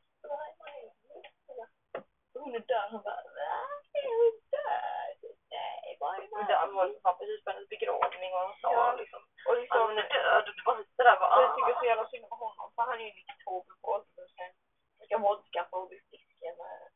hon 2.34 2.54
är 2.54 2.64
död. 2.72 2.88
Han 2.90 3.02
bara, 3.02 3.22
nej, 3.40 4.04
hon 4.08 4.26
är 4.28 4.36
död. 4.54 5.20
Nej, 5.50 5.96
vad 6.00 6.14
är 6.14 6.28
Men 6.36 6.46
det 6.46 6.74
var 6.74 6.86
liksom 6.88 7.18
precis 7.18 7.44
på 7.44 7.50
hennes 7.50 7.68
begravning 7.68 8.30
och 8.34 8.44
hon 8.46 8.56
sa 8.62 8.72
Ja. 8.72 8.96
liksom 9.02 9.20
Och 9.48 9.56
liksom, 9.60 9.80
hon 9.88 9.98
är 9.98 10.08
död 10.16 10.44
och 10.48 10.54
du 10.56 10.62
bara 10.66 10.78
sitter 10.82 11.04
där 11.04 11.14
och 11.16 11.20
bara 11.20 11.42
jag 11.42 11.54
tycker 11.56 11.74
ah. 11.76 11.80
så 11.80 11.86
jävla 11.86 12.06
synd 12.08 12.24
om 12.30 12.38
honom. 12.46 12.66
För 12.74 12.82
han 12.82 13.00
är 13.00 13.06
ju 13.08 13.12
92 13.14 13.64
på 13.82 13.88
ålderdomshem. 13.94 14.52
Dricker 14.98 15.18
vodka 15.18 15.60
för 15.70 15.82
att 15.82 15.88
bli 15.88 16.00
frisk 16.08 16.30
med. 16.60 16.94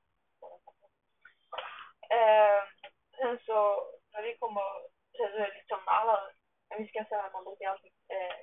Eh, 2.17 2.63
sen 3.19 3.39
så, 3.47 3.59
när 4.13 4.23
vi 4.23 4.33
kommer, 4.43 4.67
sen 5.17 5.31
så 5.33 5.37
är 5.37 5.49
det 5.51 5.59
liksom 5.61 5.81
alla, 5.87 6.17
men 6.69 6.79
vi 6.83 6.89
ska 6.89 7.05
säga 7.05 7.23
att 7.23 7.33
man 7.33 7.45
brukar 7.45 7.69
alltid, 7.71 7.93
eh, 8.15 8.37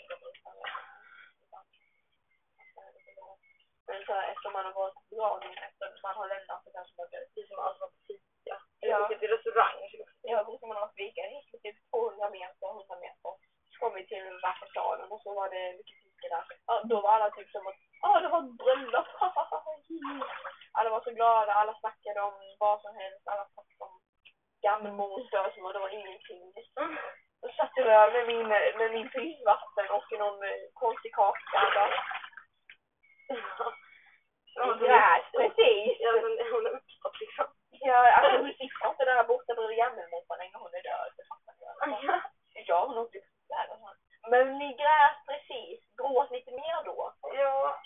men 3.87 4.05
så 4.05 4.13
här, 4.13 4.31
efter 4.31 4.49
man 4.49 4.65
har 4.65 4.73
varit 4.81 4.93
på 4.93 5.03
begravningen, 5.09 5.63
efter 5.69 5.85
man 6.03 6.15
har 6.19 6.27
lämnat 6.27 6.65
det 6.65 6.71
kanske 6.75 6.93
man 6.97 7.09
dött. 7.11 7.31
Vi 7.35 7.47
som 7.47 7.59
aldrig 7.59 7.81
var 7.81 7.91
på 7.95 8.01
fika. 8.07 8.55
Ja. 8.79 8.97
Vi 9.07 9.13
gick 9.13 9.19
till 9.19 9.33
restaurang. 9.35 9.77
Ja, 10.21 10.43
brukar 10.43 10.67
man 10.67 10.77
ha 10.77 10.85
varit 10.85 11.01
vika, 11.03 11.21
gick 11.27 11.49
vi 11.53 11.59
typ 11.59 11.77
200 11.91 12.29
meter, 12.29 12.67
100 12.67 12.95
meter. 13.05 13.31
Så 13.69 13.75
kom 13.79 13.93
vi 13.97 14.07
till 14.07 14.27
värsta 14.45 14.67
salen 14.75 15.11
och 15.11 15.21
så 15.21 15.29
var 15.39 15.49
det 15.49 15.77
mycket 15.77 15.97
fiske 16.01 16.27
där. 16.33 16.45
Ja, 16.67 16.73
då 16.91 16.97
var 17.25 17.31
typ 17.35 17.49
som 17.51 17.67
att, 17.67 17.79
ja 18.01 18.19
det 18.21 18.29
var 18.33 18.41
ett 18.43 18.57
bröllop. 18.61 19.07
alla 20.77 20.89
var 20.89 21.01
så 21.03 21.11
glada, 21.11 21.51
alla 21.53 21.73
snackade 21.79 22.21
om 22.21 22.35
vad 22.59 22.81
som 22.81 22.93
helst, 23.01 23.27
alla 23.31 23.45
snackade 23.53 23.83
om 23.89 23.95
gammelmormors 24.65 25.29
död 25.31 25.51
som 25.53 25.65
att 25.65 25.73
det 25.73 25.85
var 25.87 25.97
ingenting. 25.99 26.43
Då 27.41 27.47
satt 27.57 27.71
jag 27.75 27.85
där 27.85 28.11
med 28.15 28.25
min, 28.31 28.47
med 28.79 28.89
min 28.95 29.09
frysvatten 29.09 29.87
och 29.97 30.07
någon 30.21 30.43
eh, 30.43 30.65
konstig 30.73 31.13
kaka. 31.15 31.59
Där. 31.77 31.91
Ja, 34.55 34.65
Gräs, 34.81 35.25
precis. 35.37 35.97
Ja, 35.99 36.11
men 36.11 36.33
hon 36.51 36.65
har 36.65 36.73
uppstått 36.77 37.19
liksom. 37.19 37.45
Ja, 37.69 37.99
alltså 38.17 38.37
hon 38.41 38.53
sitter 38.59 38.89
inte 38.89 39.05
där 39.05 39.23
borta 39.23 39.55
bredvid 39.55 39.77
gammelmorfar 39.77 40.37
länge 40.37 40.57
hon 40.63 40.73
är 40.79 40.83
död. 40.89 41.11
Det 41.17 41.25
fattar 41.31 41.55
jag. 41.59 42.21
Ja, 42.67 42.85
hon 42.87 42.97
åkte 42.97 43.19
där 43.53 43.67
och 43.71 43.79
så. 43.79 43.89
Men 44.31 44.57
ni 44.57 44.67
grät 44.81 45.17
precis. 45.27 45.84
Gråt 46.05 46.31
lite 46.31 46.51
mer 46.51 46.83
då. 46.85 47.13
Ja. 47.21 47.79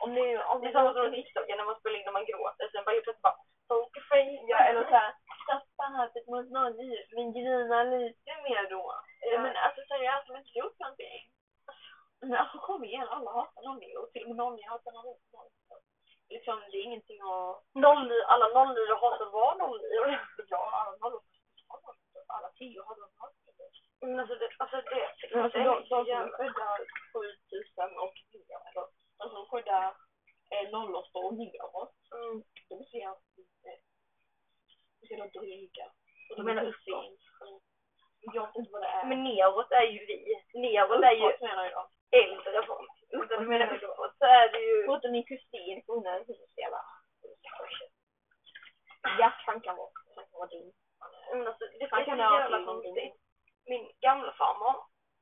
Om 0.00 0.14
ni, 0.14 0.38
om 0.38 0.60
Det 0.60 0.68
är 0.68 0.72
samma 0.72 0.92
som 0.92 1.10
TikToken 1.10 1.56
när 1.56 1.64
man 1.64 1.78
spelar 1.80 1.98
in 1.98 2.08
och 2.08 2.12
man 2.18 2.24
gråter. 2.30 2.68
Sen 2.68 2.84
bara 2.84 2.94
helt 2.94 3.04
plötsligt 3.04 3.22
bara 3.22 3.38
pokerface. 3.68 4.44
Ja, 4.52 4.58
eller 4.68 4.84
såhär. 4.84 5.12
Stoppa 5.44 5.84
hatet 5.96 6.26
mot 6.26 6.50
någon 6.50 6.72
nu, 6.76 6.90
men 7.14 7.32
grina 7.32 7.82
lite 7.84 8.32
mer 8.46 8.70
då. 8.70 8.84
Ja. 9.20 9.38
Men 9.42 9.56
alltså 9.56 9.80
seriöst, 9.88 10.26
de 10.26 10.32
har 10.32 10.38
inte 10.38 10.58
gjort 10.58 10.78
någonting. 10.78 11.20
Men 12.20 12.34
alltså 12.42 12.58
kom 12.58 12.84
igen, 12.84 13.08
alla 13.08 13.30
hatar 13.32 13.62
Nonny 13.62 13.96
och 13.96 14.10
till 14.12 14.22
och 14.22 14.28
med 14.28 14.36
Nonny 14.36 14.62
hatar 14.62 14.92
någon. 14.92 15.16
Liksom, 16.28 16.60
det 16.70 16.76
är 16.78 16.84
ingenting 16.84 17.20
att... 17.20 17.62
Noll, 17.84 18.12
alla 18.32 18.46
nollor 18.56 19.00
hatar 19.02 19.30
var 19.30 19.54
nollor. 19.62 20.18
Ja, 20.48 20.60
alla 20.80 20.96
nollor. 21.02 21.22
Alla 22.26 22.48
tio 22.58 22.82
hatar 22.82 23.00
nollor. 23.00 23.44
Men 24.00 24.20
alltså 24.20 24.34
det, 24.34 24.48
alltså 24.58 24.76
det, 24.76 25.06
alltså 25.42 25.58
det 25.58 25.64
de, 25.64 25.70
är 25.70 25.74
de 25.74 25.82
så 25.82 25.88
som 25.88 25.98
är 25.98 26.06
jävla... 26.06 26.36
födda 26.36 26.68
7000 27.12 27.98
och 28.04 28.14
neråt, 28.32 28.66
eller 28.68 28.86
de 29.18 29.30
som 29.30 29.40
är 29.42 29.50
födda 29.54 29.94
eh, 30.74 30.90
08 30.94 31.18
och 31.18 31.34
neråt, 31.34 31.94
Mm. 32.14 32.42
de 32.68 32.84
ser 32.90 33.10
lite, 33.36 33.70
de 35.00 35.06
ser 35.06 35.16
lite 35.24 35.38
dryga. 35.38 35.86
Och 36.30 36.36
Du 36.36 36.42
de 36.42 36.42
menar 36.42 36.62
är 36.62 36.66
uppåt? 36.66 36.84
sent. 36.84 37.20
Jag 38.34 38.46
vet 38.46 38.56
inte 38.56 38.70
vad 38.72 38.82
det 38.82 38.88
är. 38.88 39.04
Men 39.04 39.24
neråt 39.24 39.70
är 39.72 39.82
ju 39.94 39.98
vi. 40.06 40.18
Neråt 40.54 41.02
är 41.04 41.12
ju 41.12 41.26
Uppåt 41.28 41.40
menar 41.40 41.64
jag. 41.70 41.86
äldre 42.22 42.66
folk. 42.66 42.90
Uppåt 43.12 43.28
Du 43.28 43.36
menar 43.36 43.46
menar 43.66 43.78
jag. 43.82 43.90
uppåt 43.90 44.14
så 44.18 44.24
är 44.24 44.48
det 44.52 44.60
ju... 44.60 44.84
Förutom 44.86 45.12
min 45.12 45.24
kusin, 45.24 45.82
hon 45.86 46.06
är 46.06 46.18
husdela. 46.18 46.80
Ja, 49.18 49.32
han 49.46 49.60
kan 49.60 49.76
vara, 49.76 49.90
han 50.16 50.24
kan 50.24 50.38
vara 50.38 50.48
din. 50.48 50.72
Men 51.32 51.46
alltså, 51.48 51.64
det 51.78 51.88
Han 51.90 52.00
är 52.00 52.04
så 52.04 52.10
kan 52.10 52.20
ha 52.20 52.40
jävla 52.40 52.56
till 52.56 52.66
någonting. 52.66 52.94
konstigt. 52.94 53.20
Min 53.66 53.84
gamla 54.00 54.32
farmor, 54.32 54.74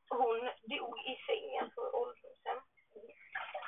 hon 0.09 0.38
dog 0.73 0.99
i 1.12 1.14
sängen 1.26 1.71
på 1.75 1.80
ålderdomshem. 2.00 2.61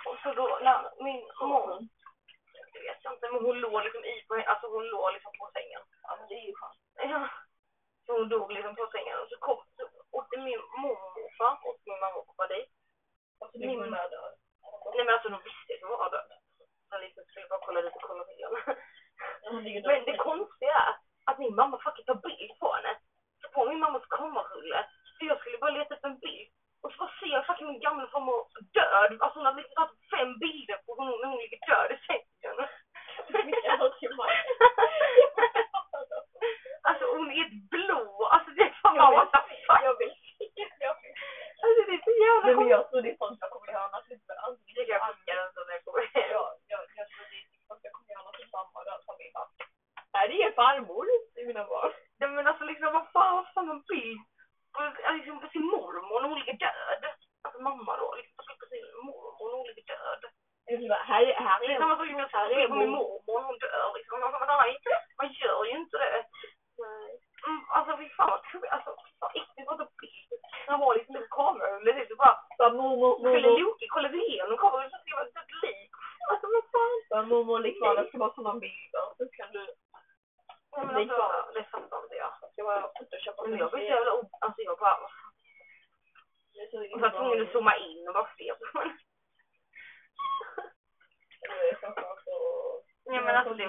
Och 0.08 0.16
så 0.22 0.32
då, 0.34 0.58
när 0.62 1.04
min 1.04 1.20
mor, 1.40 1.78
det 2.72 2.80
vet 2.86 2.98
jag 3.04 3.12
inte, 3.14 3.28
men 3.32 3.44
hon 3.44 3.60
låg 3.60 3.82
liksom 3.84 4.04
i 4.04 4.14
på, 4.28 4.34
alltså 4.34 4.66
hon 4.74 4.86
låg 4.88 5.12
liksom 5.12 5.32
på 5.40 5.50
sängen. 5.56 5.82
Ja, 6.02 6.16
men 6.18 6.28
det 6.28 6.34
är 6.34 6.46
ju 6.48 6.54
skönt. 6.54 6.80
Ja. 7.12 7.28
Så 8.06 8.12
hon 8.18 8.28
dog 8.28 8.52
liksom 8.52 8.74
på 8.76 8.86
sängen 8.92 9.18
och 9.22 9.28
så 9.28 9.36
kom, 9.46 9.58
så 9.76 9.82
åkte 10.18 10.36
min 10.38 10.60
mormor 10.82 11.06
och 11.06 11.14
morfar, 11.22 11.52
och 11.68 11.78
min 11.86 12.00
mamma 12.00 12.16
och 12.20 12.26
pappa 12.26 12.46
dit. 12.54 12.70
Alltså, 13.40 13.58
det 13.58 13.64
är 13.64 13.68
hon 13.68 13.94
är 13.94 14.10
död. 14.10 14.34
Nej 14.94 15.04
men 15.04 15.14
alltså 15.14 15.28
de 15.28 15.38
visste 15.48 15.72
att 15.74 15.82
hon 15.90 15.98
var 15.98 16.10
död. 16.10 16.30
Så 16.90 16.98
liksom 16.98 17.24
skulle 17.24 17.48
bara 17.48 17.66
kolla 17.66 17.80
lite 17.80 17.96
och 17.96 18.02
kolla 18.10 18.24
till 18.24 18.44
henne. 18.44 18.60
Hon 19.50 19.64
ligger 19.64 19.82
Men 19.86 20.04
det 20.04 20.16
konstiga 20.16 20.72
är 20.88 20.94
att 21.30 21.38
min 21.38 21.54
mamma 21.54 21.78
fucking 21.84 22.04
tar 22.04 22.14
bild 22.14 22.52
på 22.60 22.72
henne. 22.72 22.92
Så 23.42 23.48
på 23.48 23.68
min 23.68 23.78
mammas 23.80 24.06
kamerarulle. 24.08 24.86
Så 25.18 25.24
jag 25.24 25.38
skulle 25.40 25.58
bara 25.58 25.70
leta 25.70 25.94
upp 25.94 26.04
en 26.04 26.18
bild. 26.18 26.50
Och 26.82 26.92
så 26.92 26.96
bara 26.98 27.12
ser 27.20 27.26
jag 27.36 27.46
fucking 27.46 27.66
min 27.66 27.80
gamla 27.80 28.06
farmor 28.06 28.46
död. 28.78 29.12
Alltså 29.22 29.38
hon 29.38 29.46
har 29.46 29.54
liksom 29.54 29.74
tagit 29.74 30.10
fem 30.14 30.38
bilder 30.38 30.76
på 30.86 30.94
hon, 30.94 31.06
när 31.20 31.28
hon 31.28 31.38
ligger 31.38 31.60
död 31.70 31.90
i 31.96 31.98
sängen. 32.06 32.56
alltså 36.88 37.04
hon 37.14 37.30
är 37.32 37.44
ett 37.46 37.70
blå. 37.74 38.02
Alltså 38.34 38.50
det 38.56 38.62
är 38.62 38.74
fan 38.82 38.96
bara 38.96 39.10
what 39.16 39.32
the 39.32 39.40
fuck. 39.66 39.82
Jag 39.88 39.98
vill. 39.98 40.14
Jag 40.86 40.94
vill. 41.02 41.14
Alltså 41.64 41.80
det 41.88 41.94
är 41.98 42.02
så 42.08 42.14
jävla 42.24 42.46
Nej, 42.46 42.54
men 42.54 42.56
konstigt. 42.56 42.70
jag 42.76 42.82
tror 42.90 43.02
det 43.02 43.10
är 43.14 43.16
sånt 43.22 43.38
jag 43.44 43.50
kommer 43.54 43.72
göra 43.72 43.84
annars. 43.88 44.06
Men 44.28 44.38
antingen 44.46 44.86
Jag 44.92 45.00
kan 45.02 45.14
skicka 45.14 45.34
den 45.40 45.50
så 45.54 45.60
när 45.66 45.74
jag 45.76 45.84
kommer 45.86 46.02
hem. 46.14 46.30
Ja, 46.36 46.44
jag, 46.72 46.80
jag 47.00 47.06
tror 47.10 47.24
det 47.32 47.38
är 47.40 47.46
sånt 47.68 47.82
jag 47.86 47.92
kommer 47.96 48.10
göra 48.14 48.30
till 48.38 48.50
mamma 48.56 48.76
och 48.80 48.86
den 48.90 49.00
familjen. 49.08 49.34
bara, 49.38 49.48
Nej, 50.14 50.24
det 50.30 50.36
är 50.46 50.52
farmor 50.60 51.04
i 51.40 51.42
mina 51.48 51.64
barn. 51.72 51.92
Nej 52.20 52.28
men 52.34 52.46
alltså 52.50 52.64
liksom 52.70 52.92
vad 52.96 53.06
fan, 53.14 53.34
vad 53.38 53.46
fan 53.54 53.70
en 53.74 53.82
bild 53.90 54.20
på, 54.74 54.78
ja, 55.04 55.10
liksom, 55.18 55.40
på 55.44 55.48
sin 55.54 55.66
mormor 55.74 56.16
när 56.20 56.28
hon 56.30 56.38
ligger 56.40 56.58
död. 56.66 57.02
Alltså 57.44 57.58
mamma 57.68 57.92
då, 58.00 58.06
liksom 58.20 58.34
ta 58.36 58.42
bild 58.50 58.60
på 58.62 58.66
sin 58.72 58.86
mormor 59.08 59.46
när 59.50 59.56
hon 59.60 59.66
ligger 59.70 59.86
död. 59.94 60.22
Jag 60.70 60.76
vill 60.78 60.88
bara, 60.92 61.04
Här, 61.10 61.22
är- 61.28 61.40
här 61.46 61.60
Det 61.60 61.66
är 61.66 61.70
är 61.76 61.78
samma 61.82 61.96
sak 61.96 62.06
som 62.10 62.18
jag 62.24 62.30
tar 62.30 62.48
bild 62.54 62.68
på 62.70 62.74
min 62.82 62.90
mormor 62.98 63.34
när 63.40 63.46
hon 63.48 63.58
dör 63.64 63.86
liksom. 63.98 64.22
Alltså, 64.22 64.38
men 64.40 64.48
nej, 64.62 64.72
man 65.18 65.28
gör 65.42 65.60
ju 65.70 65.74
inte 65.82 65.96
det. 66.04 66.24
Nej. 66.84 67.10
Mm, 67.46 67.60
alltså 67.76 67.96
fy 67.96 68.08
fan 68.16 68.30
vad 68.30 68.44
kul, 68.50 68.66
alltså 68.76 68.90
vad 69.20 69.30
äckligt 69.40 69.70
att 69.70 69.78
ta 69.78 69.86
bild. 70.02 70.30
Man 70.68 70.80
har 70.80 70.94
liksom 70.94 71.16
en 71.16 71.26
kamerarulle 71.30 71.92
dit 71.92 72.10
och 72.10 72.16
bara, 72.16 72.36
Bara 72.58 72.72
mormor, 72.80 73.12
skulle 73.18 73.48
mormor. 73.48 73.60
Loki 73.60 73.86
kolla 73.94 74.08
igenom 74.12 74.56
kameran 74.58 74.90
så 74.90 74.96
ser 75.04 75.14
man 75.18 75.26
ett 75.26 75.54
lik. 75.62 75.90
Alltså 76.30 76.46
vad 76.54 76.64
fan. 76.74 76.96
Bara 77.10 77.22
mormor 77.32 77.58
liksom, 77.60 77.96
det 77.96 78.08
ska 78.08 78.18
bara 78.18 78.34
sådana 78.34 78.60
bilder. 78.60 79.04
Så 79.18 79.22
kan 79.38 79.52
du. 79.52 79.64
Nej 80.76 80.86
men 80.86 80.94
Det 80.94 81.00
är 81.00 81.00
alltså, 81.00 81.16
klart. 81.16 81.54
det 81.54 81.64
fattar 81.72 81.98
inte 82.02 82.14
jag. 82.22 82.32
Ska 82.52 82.62
bara 82.64 82.82
photoshoppa 82.96 83.42
Men 83.46 83.58
jag 83.58 83.70
blir 83.70 83.80
så 83.88 83.94
jävla, 83.94 84.12
o- 84.18 84.30
alltså 84.44 84.60
jag 84.62 84.78
bara, 84.78 84.98
jag 86.52 86.98
var 86.98 87.10
tvungen 87.24 87.46
att 87.46 87.52
zooma 87.52 87.76
in 87.76 88.08
och 88.08 88.14
bara 88.14 88.30
se 88.38 88.54
på 88.54 88.78
henne. 88.78 88.98
Ja 93.04 93.20
men 93.20 93.36
alltså 93.36 93.54
det, 93.54 93.64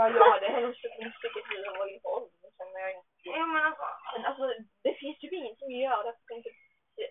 ja, 0.00 0.08
ja, 0.18 0.40
det 0.40 0.50
hände 0.56 0.74
säkert 1.22 1.46
nu 1.50 1.56
när 1.58 1.64
jag 1.64 1.78
var 1.78 1.88
i 1.94 2.00
åldern. 2.02 2.30
Ja, 3.22 3.46
men 3.46 3.62
alltså. 3.68 3.86
Men 4.12 4.24
alltså, 4.28 4.44
det 4.84 4.94
finns 5.00 5.18
ju 5.22 5.28
ingenting 5.38 5.72
att 5.74 5.82
gör 5.82 6.04
Därför 6.04 6.24
tänkte, 6.28 6.50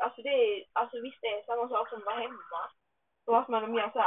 alltså, 0.05 0.22
det 0.22 0.29
är, 0.29 0.65
alltså, 0.79 0.96
visst, 1.05 1.22
det 1.22 1.27
är 1.27 1.43
samma 1.43 1.69
sak 1.69 1.89
som 1.89 2.00
att 2.00 2.05
vara 2.05 2.24
hemma. 2.25 2.62
Och 3.27 3.38
att 3.39 3.48
man 3.48 3.63
är 3.63 3.67
mer 3.67 3.89
så 3.93 4.00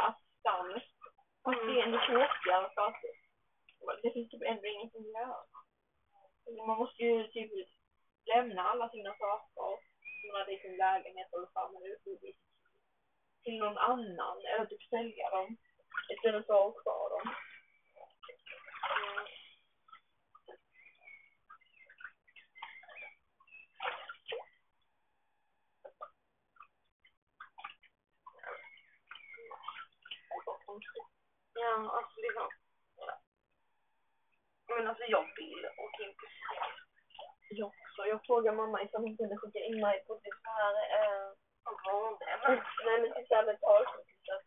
Jag 37.59 37.68
också. 37.68 38.00
Jag 38.12 38.21
frågade 38.26 38.56
mamma 38.56 38.82
ifall 38.82 39.00
hon 39.06 39.16
kunde 39.16 39.37
skicka 39.37 39.59
in 39.59 39.80
mig 39.80 40.04
på 40.06 40.12
så 40.23 40.50
här, 40.59 40.75
eh, 40.99 41.26
Vad 41.64 41.76
var 41.85 42.18
det? 42.18 42.62
nej 42.87 42.97
men 43.00 43.12
typ 43.14 43.28
såhär 43.28 43.44
mentalsjukhuset. 43.47 44.42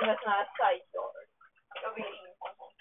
Du 0.00 0.06
vet 0.06 0.20
sån 0.22 0.30
här 0.36 0.48
sajter. 0.58 1.08
Jag 1.82 1.94
vill 1.94 2.04
in 2.20 2.34
på 2.40 2.46
sånt. 2.58 2.74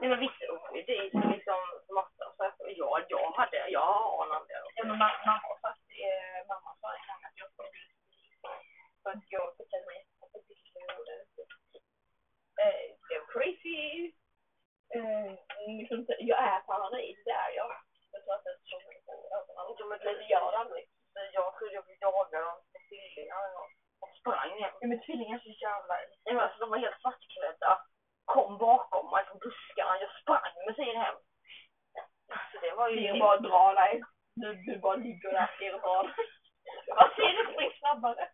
Nej 0.00 0.08
men 0.10 0.18
visst, 0.20 0.40
det 0.86 0.96
är 0.98 1.02
ju 1.04 1.32
liksom 1.34 1.60
massa 1.98 2.24
saker. 2.38 2.66
Ja, 2.80 2.90
jag 3.08 3.30
hade, 3.38 3.68
jag 3.78 3.92
anade. 4.22 4.54
Ja 4.76 4.84
men 4.84 4.96
ma- 5.02 5.20
mamma 5.26 5.40
har 5.48 5.58
sagt, 5.64 5.86
eh, 6.06 6.38
mamma 6.52 6.70
sa 6.80 6.88
en 6.96 7.06
gång 7.08 7.22
att 7.28 7.38
jag 7.42 7.48
får 7.56 7.66
bli 7.72 7.82
för 9.02 9.10
att 9.10 9.24
jag 9.36 9.46
skickade 9.56 9.86
mig 9.86 9.98
på 10.20 10.26
det. 11.06 11.20
Eh, 12.62 12.84
det 13.08 13.14
är 13.18 13.24
crazy. 13.32 14.12
Eh, 14.96 15.30
liksom, 15.78 15.98
så- 16.06 16.20
jag 16.30 16.38
är 16.52 16.60
paranoid, 16.60 17.18
det 17.24 17.30
är 17.30 17.50
jag. 17.60 17.70
Jag 18.12 18.22
tror 18.24 18.34
att 18.34 18.44
det 18.44 18.50
är 18.50 18.58
så 18.70 18.76
mycket 18.88 19.08
överallt. 19.08 19.76
Ja, 19.78 19.86
men 19.86 19.98
Men 20.04 20.14
det 20.20 20.24
gör 20.34 20.50
det 20.52 20.58
aldrig. 20.58 20.84
Jag 21.32 21.58
trodde 21.58 21.74
jag 21.74 21.86
fick 21.86 22.02
jaga 22.02 22.40
dem 22.40 22.56
på 22.72 22.78
tvillingar 22.88 23.44
och 24.02 24.08
sprang. 24.18 24.52
Är 25.20 25.38
så 25.38 25.48
jävla... 25.66 25.94
Nej, 26.24 26.34
men 26.34 26.40
alltså, 26.40 26.58
de 26.58 26.70
var 26.70 26.78
helt 26.78 27.00
svartklädda. 27.00 27.78
Kom 28.24 28.58
bakom 28.58 29.10
mig 29.10 29.24
från 29.24 29.38
buskarna. 29.38 30.00
Jag 30.00 30.10
sprang 30.20 30.52
med 30.66 30.74
sig 30.74 30.94
hem. 30.94 31.14
Alltså 32.28 32.56
det 32.60 32.72
var 32.76 32.88
ju... 32.88 32.96
Det 33.00 33.08
är 33.08 33.20
bara 33.20 33.34
att 33.34 33.42
dra 33.42 33.74
dig. 33.74 34.02
Du, 34.34 34.54
du 34.54 34.78
bara 34.78 34.96
ligger 34.96 35.32
där 35.32 35.74
och 35.74 35.80
drar. 35.80 36.14
Vad 36.96 37.14
ser 37.16 37.32
du? 37.36 37.52
Spring 37.52 37.72
snabbare. 37.78 38.28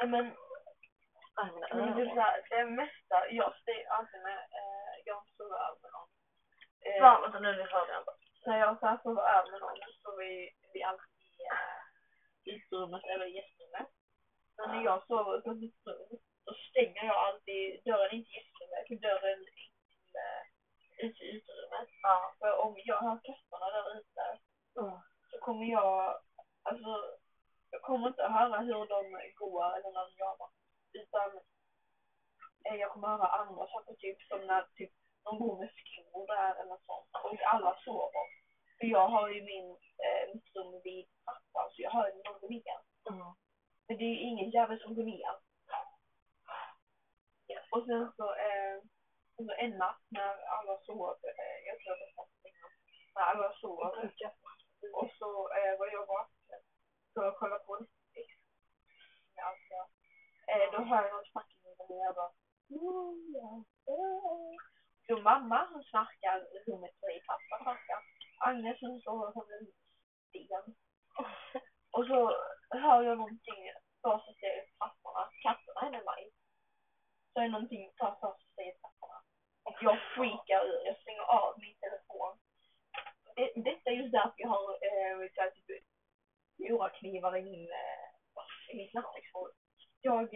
Men, 0.00 0.10
men 0.10 1.96
det, 1.96 2.02
är 2.02 2.14
så 2.14 2.20
här, 2.20 2.42
det 2.50 2.64
mesta, 2.64 3.30
jag 3.30 3.54
styr 3.60 3.86
alltid 3.88 4.20
med, 4.22 4.38
eh, 4.38 4.94
jag 5.04 5.22
sover 5.36 5.56
över 5.66 5.78
med 5.82 5.92
någon. 5.92 6.08
Eh, 6.86 7.00
Fan, 7.00 7.22
vänta 7.22 7.38
nu, 7.40 7.52
nu 7.52 7.66
hörde 7.70 7.92
jag 7.92 8.00
inte. 8.02 8.12
när 8.46 8.58
jag 8.58 8.78
så 8.80 8.86
här 8.86 8.98
sover 9.02 9.22
över 9.22 9.50
med 9.50 9.60
någon 9.60 9.76
så 9.76 9.92
sover 10.02 10.24
vi, 10.24 10.50
vi 10.72 10.82
alltid 10.82 11.10
i 11.38 11.42
eh, 11.54 12.54
uterummet 12.54 13.04
eller 13.04 13.26
gästrummet. 13.26 13.88
Men 14.56 14.66
när 14.70 14.84
jag 14.84 15.06
sover 15.06 15.40
på 15.40 15.54
mitt 15.54 15.86
rum 15.86 16.18
så 16.44 16.54
stänger 16.70 17.04
jag 17.04 17.16
alltid 17.16 17.84
dörren, 17.84 18.14
inte 18.16 18.30
gästrummet, 18.30 18.84
utan 18.86 19.00
dörren 19.00 19.38
in 19.40 19.72
till 19.90 20.12
eh, 20.24 20.42
ut 21.06 21.20
i 21.20 21.26
uterummet. 21.36 21.88
Ja. 22.02 22.34
För 22.38 22.52
om 22.64 22.74
jag 22.84 23.00
hör 23.00 23.18
katterna 23.24 23.66
där 23.76 23.98
ute 24.00 24.38
Mm. 24.80 24.98
så 25.30 25.36
kommer 25.46 25.66
jag, 25.78 26.20
alltså, 26.62 26.90
jag 27.70 27.82
kommer 27.82 28.08
inte 28.08 28.26
att 28.26 28.32
höra 28.32 28.58
hur 28.60 28.86
de 28.94 29.02
går 29.34 29.64
eller 29.76 29.90
när 29.92 30.04
de 30.08 30.14
jagar. 30.16 30.50
Utan 30.92 31.28
eh, 32.66 32.74
jag 32.74 32.90
kommer 32.90 33.08
höra 33.08 33.26
andra 33.26 33.66
saker, 33.66 33.94
typ 33.94 34.22
som 34.22 34.46
när 34.46 34.62
typ, 34.76 34.92
de 35.24 35.38
går 35.38 35.58
med 35.58 35.70
skor 35.78 36.26
där 36.26 36.54
eller 36.54 36.70
något 36.70 36.86
sånt. 36.86 37.08
Och 37.24 37.42
alla 37.42 37.78
sover. 37.84 38.26
För 38.78 38.86
jag 38.86 39.08
har 39.08 39.28
ju 39.28 39.42
min, 39.42 39.70
eh, 40.04 40.34
mitt 40.34 40.56
rum 40.56 40.80
vid 40.84 41.06
trappan 41.24 41.70
så 41.72 41.82
jag 41.82 41.90
hör 41.90 42.06
ju 42.06 42.22
går 42.40 42.48
ner. 42.48 42.80
Mm. 43.10 43.32
Men 43.88 43.98
det 43.98 44.04
är 44.04 44.14
ju 44.14 44.20
ingen 44.20 44.50
jävel 44.50 44.80
som 44.80 44.94
går 44.94 45.02
ner. 45.04 45.34
Och 47.70 47.84
sen 47.86 48.12
så, 48.16 48.26
eh, 48.34 48.76
så 49.36 49.52
en 49.58 49.70
natt 49.78 50.02
när 50.08 50.34
alla 50.56 50.78
sov, 50.86 51.16
eh, 51.30 51.58
jag 51.68 51.76
tror 51.80 51.94
det 52.00 52.12
var 52.16 52.28
innan, 52.48 52.70
när 53.14 53.22
alla 53.22 53.52
sov. 53.60 53.78
Och 55.00 55.10
så 55.18 55.30
eh, 55.56 55.78
var 55.78 55.86
jag 55.92 56.06
vaken. 56.06 56.60
Så 57.14 57.22
jag 57.22 57.36
kollade 57.38 57.64
på 57.64 57.76
Netflix. 57.76 58.28
Alltså, 59.50 59.76
eh, 60.52 60.66
då 60.72 60.78
hör 60.84 61.02
jag 61.04 61.12
någon 61.14 61.30
snacka 61.32 61.54
med 61.64 61.76
mig 61.78 61.98
och 61.98 62.06
jag 62.06 62.14
bara 62.14 62.32
"Oh, 62.70 63.64
eh. 63.92 64.56
ja, 65.06 65.16
mamma 65.30 65.68
hon 65.72 65.84
snarkar, 65.84 66.38
rummet 66.66 67.00
bredvid 67.00 67.26
pappa 67.26 67.62
snarkar. 67.62 68.00
Agnes 68.38 68.80
hon 68.80 69.00
sover 69.00 69.32
som 69.32 69.46
en 69.56 69.66
sten. 70.28 70.66
Och 71.96 72.06
så 72.06 72.18
hör 72.82 73.02
jag 73.02 73.18
någonting 73.18 73.62
först 74.02 74.28
och 74.28 74.38
säger 74.40 74.62
trapporna. 74.78 75.22
Katterna 75.42 75.80
är 75.86 75.90
med 75.90 76.04
mig. 76.12 76.22
Så 77.32 77.40
är 77.40 77.44
det 77.44 77.56
någonting 77.56 77.92
först 77.98 78.22
och 78.24 78.54
säger 78.56 78.74
trapporna. 78.80 79.18
Och 79.68 79.76
jag 79.86 79.98
freakar 80.14 80.60
ur. 80.70 80.80
Jag 80.88 80.96
stänger 81.02 81.26
av 81.40 81.50
min 81.64 81.76
telefon. 81.84 82.32
Det, 83.36 83.52
detta 83.68 83.90
är 83.90 83.94
just 84.02 84.12
därför 84.18 84.38
jag 84.44 84.48
har 84.48 84.68
eh, 84.88 85.16
så 85.34 85.40
här, 85.40 85.50
typ, 85.50 85.84
i 87.38 87.42
min, 87.50 87.66
eh, 87.82 88.06
i 88.70 88.76
mitt 88.76 88.94
nattduksbord. 88.94 89.52
Jag 90.00 90.28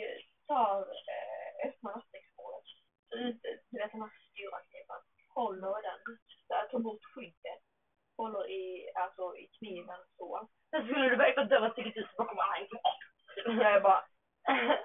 tar, 0.46 0.78
eh, 1.12 1.68
öppnar 1.68 1.92
nattduksbordet. 1.96 2.68
ut, 3.10 3.42
du 3.70 3.78
vet 3.78 3.92
den 3.92 4.02
här 4.02 4.12
stora 4.30 4.60
kniven, 4.68 5.02
Håller 5.34 5.82
den, 5.88 6.00
så 6.46 6.54
jag 6.54 6.70
tar 6.70 6.78
bort 6.78 7.04
skyddet. 7.14 7.62
Håller 8.20 8.50
i, 8.50 8.90
alltså 8.94 9.36
i 9.36 9.46
kniven 9.58 10.00
så. 10.16 10.48
Sen 10.70 10.84
skulle 10.84 11.08
du 11.08 11.16
bara 11.16 11.28
öppna 11.28 11.44
dörren 11.44 11.74
till 11.74 11.84
ditt 11.84 11.96
hus 11.96 12.16
bakom 12.16 12.38
alla. 12.38 12.66
Jag 13.64 13.72
är 13.76 13.80
bara, 13.80 14.04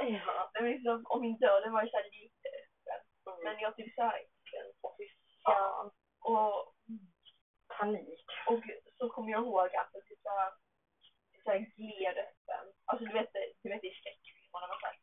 Ja. 0.00 0.50
men 0.54 0.64
liksom, 0.70 1.04
och 1.08 1.20
min 1.20 1.38
dörr 1.38 1.60
den 1.60 1.72
var 1.72 1.82
ju 1.82 1.90
såhär 1.90 2.04
lite 2.04 2.48
öppen. 2.96 3.44
Men 3.44 3.58
jag 3.60 3.76
typ 3.76 3.94
såhär, 3.94 4.22
och 4.80 4.94
fy 4.98 5.08
fan. 5.44 5.90
Och, 6.20 6.74
Panik. 7.78 8.24
och 8.46 8.60
så 8.98 9.08
kommer 9.10 9.30
jag 9.32 9.42
ihåg 9.42 9.76
att 9.76 9.92
det 9.92 10.00
typ 10.02 10.20
såhär, 10.22 10.52
såhär 11.44 11.58
gled 11.58 12.18
öppen. 12.18 12.64
Alltså 12.86 13.04
du 13.04 13.12
vet, 13.12 13.30
du 13.62 13.68
vet 13.68 13.84
i 13.84 13.90
skräckfilmerna 13.90 14.66
man 14.66 14.78
såhär. 14.80 14.96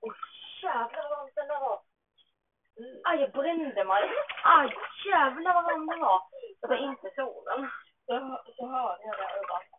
Åh, 0.00 0.14
jävlar 0.62 1.08
vad 1.08 1.18
varmt 1.18 1.34
den 1.34 1.48
där 1.48 1.60
var. 1.60 1.78
Mm. 1.78 2.67
Aj, 3.04 3.20
jag 3.20 3.32
brände 3.32 3.84
mig. 3.84 4.02
Aj, 4.44 4.68
jävlar 5.06 5.54
vad 5.54 5.64
varm 5.64 5.86
den 5.86 6.00
var. 6.00 6.22
Det 6.60 6.66
var 6.66 6.76
inte 6.76 7.10
solen. 7.16 7.70
Så, 8.06 8.42
så 8.56 8.66
hörde 8.66 9.02
jag 9.04 9.16
det 9.18 9.28
överallt. 9.38 9.72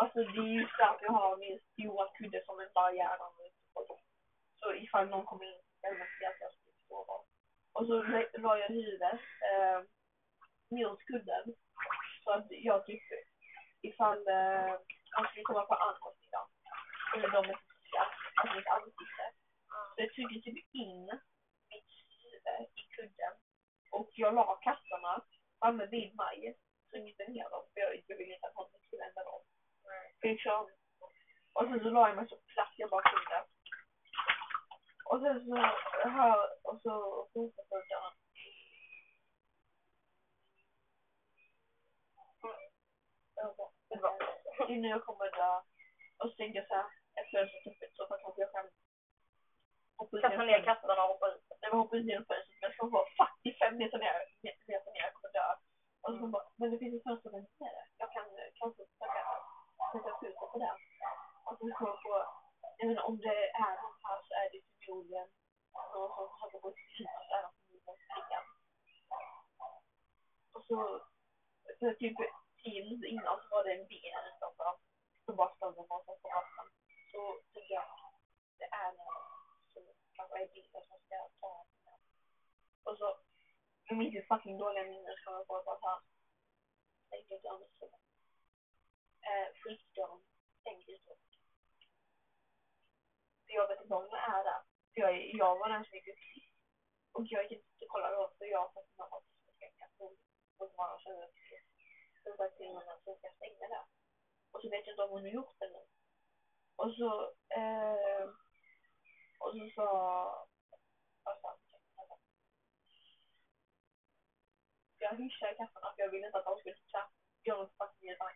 Alltså 0.00 0.18
det 0.18 0.38
är 0.40 0.52
ju 0.58 0.66
därför 0.78 1.04
jag 1.04 1.12
har 1.12 1.36
min 1.36 1.58
stora 1.72 2.08
kudde 2.18 2.44
som 2.44 2.60
en 2.60 2.72
barriär. 2.74 3.18
Så 4.60 4.74
ifall 4.74 5.08
någon 5.08 5.24
kommer 5.26 5.44
in 5.44 5.60
eller 5.82 5.94
rummet 5.94 6.08
så 6.20 6.26
att 6.28 6.40
jag 6.40 6.52
skulle 6.52 6.76
sova. 6.88 7.14
Och 7.74 7.86
så 7.86 8.02
la- 8.02 8.32
jag 8.58 8.68
huvudet 8.68 9.20
eh, 9.50 9.78
mot 10.70 11.00
kudden. 11.10 11.44
Så 12.24 12.30
att 12.32 12.46
jag 12.50 12.86
typ, 12.86 13.02
ifall 13.82 14.28
eh, 14.28 14.72
han 15.10 15.26
skulle 15.28 15.44
komma 15.44 15.62
på 15.66 15.74
andra 15.74 16.08
sidan, 16.20 16.46
Eller 17.14 17.28
de 17.28 17.50
är 17.50 17.56
titta, 17.82 18.02
alltså 18.36 18.56
mitt 18.56 18.66
ansikte. 18.66 19.24
Så 19.94 19.96
jag 20.02 20.12
tryckte 20.14 20.50
typ 20.50 20.66
in 20.72 21.20
huvud 22.50 22.78
i 22.78 22.82
kudden. 22.96 23.32
Och 23.90 24.08
jag 24.12 24.34
la 24.34 24.56
katterna 24.56 25.24
framme 25.58 25.86
vid 25.86 26.16
mig. 26.16 26.58
Tryckte 26.90 27.26
ner 27.28 27.50
dem, 27.50 27.64
för 27.74 27.80
jag, 27.80 28.02
jag 28.06 28.16
ville 28.16 28.34
inte 28.34 28.46
att 28.46 28.54
någon 28.54 28.80
skulle 28.86 29.02
hända 29.04 29.24
dem. 29.24 29.42
Liksom. 30.22 30.70
Och 31.52 31.64
sen 31.64 31.80
så 31.82 31.90
la 31.90 32.08
jag 32.08 32.16
mig 32.16 32.28
så 32.28 32.36
platt 32.36 32.72
jag 32.76 32.90
bara 32.90 33.02
kunde. 33.10 33.44
Och 35.04 35.20
sen 35.20 35.46
så 35.46 35.56
hör, 36.08 36.58
och 36.62 36.80
så. 36.82 37.28
Jag 43.34 43.56
bara, 43.56 43.70
det 43.88 44.00
var- 44.00 44.88
jag 44.88 45.04
kommer 45.04 45.30
dö. 45.30 45.60
Och 46.18 46.30
så 46.30 46.36
tänkte 46.36 46.58
jag 46.58 46.68
såhär, 46.68 46.84
ett 47.14 47.30
fönster 47.30 47.70
öppet 47.70 47.96
så 47.96 48.06
kanske 48.06 48.40
jag 48.42 48.52
kan 48.52 48.70
hoppa 49.96 50.16
ut 50.16 50.22
Kasta 50.22 50.44
ner 50.44 50.64
katterna 50.64 51.02
och 51.04 51.08
hoppa 51.08 51.28
ut. 51.34 51.41
Nej 51.62 51.70
men 51.70 51.78
hoppa 51.80 51.96
ut 51.96 52.06
genom 52.10 52.24
fönstret 52.30 52.56
men 52.60 52.66
jag 52.68 52.74
ska 52.74 52.86
vara 52.86 53.08
45 53.42 53.76
meter 53.80 53.98
ner, 53.98 54.14
meter 54.42 54.90
ner, 54.92 55.02
jag 55.06 55.14
kommer 55.14 55.32
dö. 55.38 55.46
Och 56.04 56.12
så 56.12 56.18
Mm. 56.18 56.30
bara, 56.34 56.46
men 56.58 56.70
det 56.70 56.78
finns 56.78 56.94
ett 56.96 57.06
fönster 57.08 57.30
där 57.30 57.44
nere. 57.64 57.82
Jag 58.02 58.08
kan 58.12 58.26
kanske 58.60 58.82
försöka 58.84 59.22
sätta 59.92 60.10
skjuta 60.20 60.44
på 60.52 60.58
det. 60.62 60.74
Och 61.46 61.54
så 61.58 61.62
kom 61.76 61.86
jag 61.92 62.02
på, 62.04 62.12
jag 62.78 62.86
menar 62.88 63.02
om 63.10 63.16
det 63.26 63.38
är 63.66 63.74
någon 63.82 63.96
här 64.06 64.18
så 64.26 64.32
är 64.40 64.46
det 64.52 64.60
förmodligen 64.84 65.28
någon 65.94 66.10
som 66.16 66.24
försöker 66.32 66.58
gå 66.64 66.70
till 66.76 66.88
hus 66.98 67.10
så 67.28 67.34
är 67.36 67.42
de 67.44 67.50
förmodligen 67.58 67.96
flickan. 68.12 68.44
Och 70.54 70.62
så 70.68 70.76
för 71.78 71.92
typ 72.02 72.16
tio 72.62 72.80
minuter 72.84 73.08
innan 73.14 73.36
så 73.42 73.46
var 73.54 73.64
det 73.64 73.72
en 73.78 73.86
bil 73.86 74.12
utanför. 74.30 74.72
Som 75.24 75.36
bara 75.36 75.54
stod 75.54 75.78
och 75.78 75.88
var 75.88 76.00
på 76.04 76.28
rasten. 76.36 76.66
Så 77.12 77.20
tycker 77.52 77.74
jag 77.74 77.88
det 78.58 78.68
är 78.82 78.90
någon 78.92 79.41
kanske 80.22 80.42
är 80.42 80.54
bilen 80.54 80.82
som 80.88 80.98
ska 81.06 81.16
ta 81.40 81.64
den. 81.84 82.00
Och 82.86 82.98
så, 82.98 83.06
jag 83.84 83.98
minns 83.98 84.14
hur 84.14 84.26
fucking 84.30 84.58
dåliga 84.58 84.84
minnen 84.84 85.16
som 85.24 85.32
jag 85.34 85.46
får 85.46 85.64
bara 85.64 85.80
såhär. 85.80 86.00
Tänkte 87.10 87.34
inte 87.34 87.50
annars 87.50 87.72
så. 87.78 87.86
Eh, 89.28 89.48
skitdörren 89.60 90.22
stängdes 90.60 91.06
upp. 91.12 91.26
För 93.44 93.52
jag 93.58 93.68
vet 93.68 93.80
inte 93.82 93.94
om 93.94 94.08
det 94.10 94.22
är 94.34 94.44
där. 94.44 94.62
För 94.92 95.00
jag, 95.04 95.12
jag 95.40 95.58
var 95.58 95.68
den 95.68 95.84
som 95.84 95.94
gick 95.96 96.08
ut 96.08 96.24
sist. 96.34 96.54
Och 97.12 97.24
jag 97.34 97.42
gick 97.50 97.64
inte 97.70 97.84
och 97.84 97.90
kollade 97.92 98.16
då 98.16 98.34
för 98.38 98.44
jag 98.44 98.72
satt 98.74 98.90
med 98.98 99.06
och 99.16 99.24
så 99.96 100.04
och 100.58 100.72
bara 100.76 100.98
kände 100.98 101.24
att 101.24 101.34
så 102.24 102.36
sagt 102.36 102.56
till 102.56 102.66
henne 102.66 102.92
att 102.92 103.04
hon 103.04 103.16
ska 103.18 103.28
stänga 103.36 103.68
där. 103.74 103.86
Och 104.52 104.60
så 104.62 104.68
vet 104.70 104.86
jag 104.86 104.92
inte 104.92 105.02
om 105.02 105.10
hon 105.10 105.22
har 105.22 105.28
gjort 105.38 105.58
det 105.58 105.68
nu. 105.74 105.82
Och 106.76 106.90
så, 106.98 107.10
eh, 107.60 108.24
och 109.42 109.52
så 109.56 109.70
sa, 109.74 110.46
han? 111.24 111.56
Jag 114.98 115.16
hyschade 115.16 115.54
katterna 115.54 115.92
för 115.94 116.02
jag 116.02 116.10
ville 116.10 116.26
inte 116.26 116.38
att 116.38 116.44
de 116.44 116.58
skulle 116.58 116.76
såhär, 116.90 117.08
göra 117.42 117.58
något 117.58 117.76
fucking 117.78 118.08
ljud 118.08 118.18
bara 118.18 118.32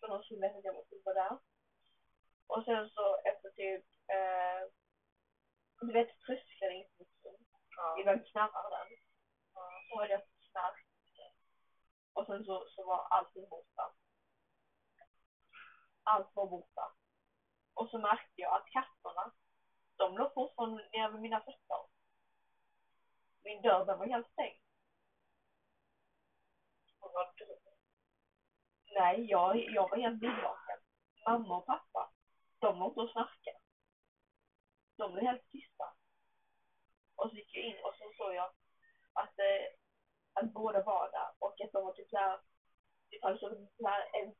Så 0.00 0.06
de 0.06 0.22
skulle 0.22 0.40
veta 0.40 0.58
att 0.58 0.64
jag 0.64 0.74
måste 0.74 0.94
vara 1.04 1.14
där. 1.14 1.38
Och 2.46 2.64
sen 2.64 2.90
så 2.90 3.16
efter 3.24 3.48
typ, 3.50 3.84
eh, 4.14 4.60
du 5.80 5.92
vet 5.92 6.20
tröskeln 6.20 6.72
i 6.72 6.86
Ja. 7.76 8.00
i 8.00 8.02
vem 8.02 8.24
knarrar 8.24 8.70
den. 8.70 8.88
Så 9.88 9.98
hörde 9.98 10.12
jag 10.12 10.22
knark. 10.50 10.86
Och 12.12 12.26
sen 12.26 12.44
så, 12.44 12.68
så 12.68 12.86
var 12.86 13.06
allting 13.10 13.48
borta. 13.48 13.94
Allt 16.02 16.36
var 16.36 16.46
borta. 16.46 16.99
Och 17.80 17.90
så 17.90 17.98
märkte 17.98 18.40
jag 18.40 18.54
att 18.56 18.70
katterna, 18.70 19.32
de 19.96 20.18
låg 20.18 20.34
fortfarande 20.34 20.88
nere 20.92 21.12
vid 21.12 21.20
mina 21.20 21.40
fötter. 21.40 21.82
Min 23.44 23.62
dörr 23.62 23.86
den 23.86 23.98
var 23.98 24.06
helt 24.06 24.32
stängd. 24.32 24.60
Hon 27.00 27.12
var 27.12 27.34
dum. 27.38 27.74
Nej, 28.94 29.30
jag, 29.30 29.56
jag 29.56 29.90
var 29.90 29.96
helt 29.96 30.22
nyvaken. 30.22 30.78
Mamma 31.26 31.56
och 31.56 31.66
pappa, 31.66 32.12
de 32.58 32.78
låg 32.78 32.90
inte 32.90 33.00
och 33.00 33.10
snarkade. 33.10 33.58
De 34.96 35.12
blev 35.12 35.24
helt 35.24 35.50
tysta. 35.50 35.94
Och 37.16 37.30
så 37.30 37.36
gick 37.36 37.54
jag 37.54 37.64
in 37.64 37.84
och 37.84 37.94
så 37.94 38.12
såg 38.16 38.34
jag 38.34 38.50
att, 39.12 39.38
eh, 39.38 39.66
att 40.32 40.52
båda 40.52 40.82
var 40.82 41.10
där 41.10 41.30
och 41.38 41.60
att 41.60 41.72
de 41.72 41.84
var 41.84 41.92
typ 41.92 42.08
såhär, 42.08 42.38
det 42.38 43.10
typ, 43.10 43.22
fanns 43.22 43.42
alltså, 43.42 43.48
suttit 43.48 43.76
såhär 43.76 44.02
en 44.12 44.34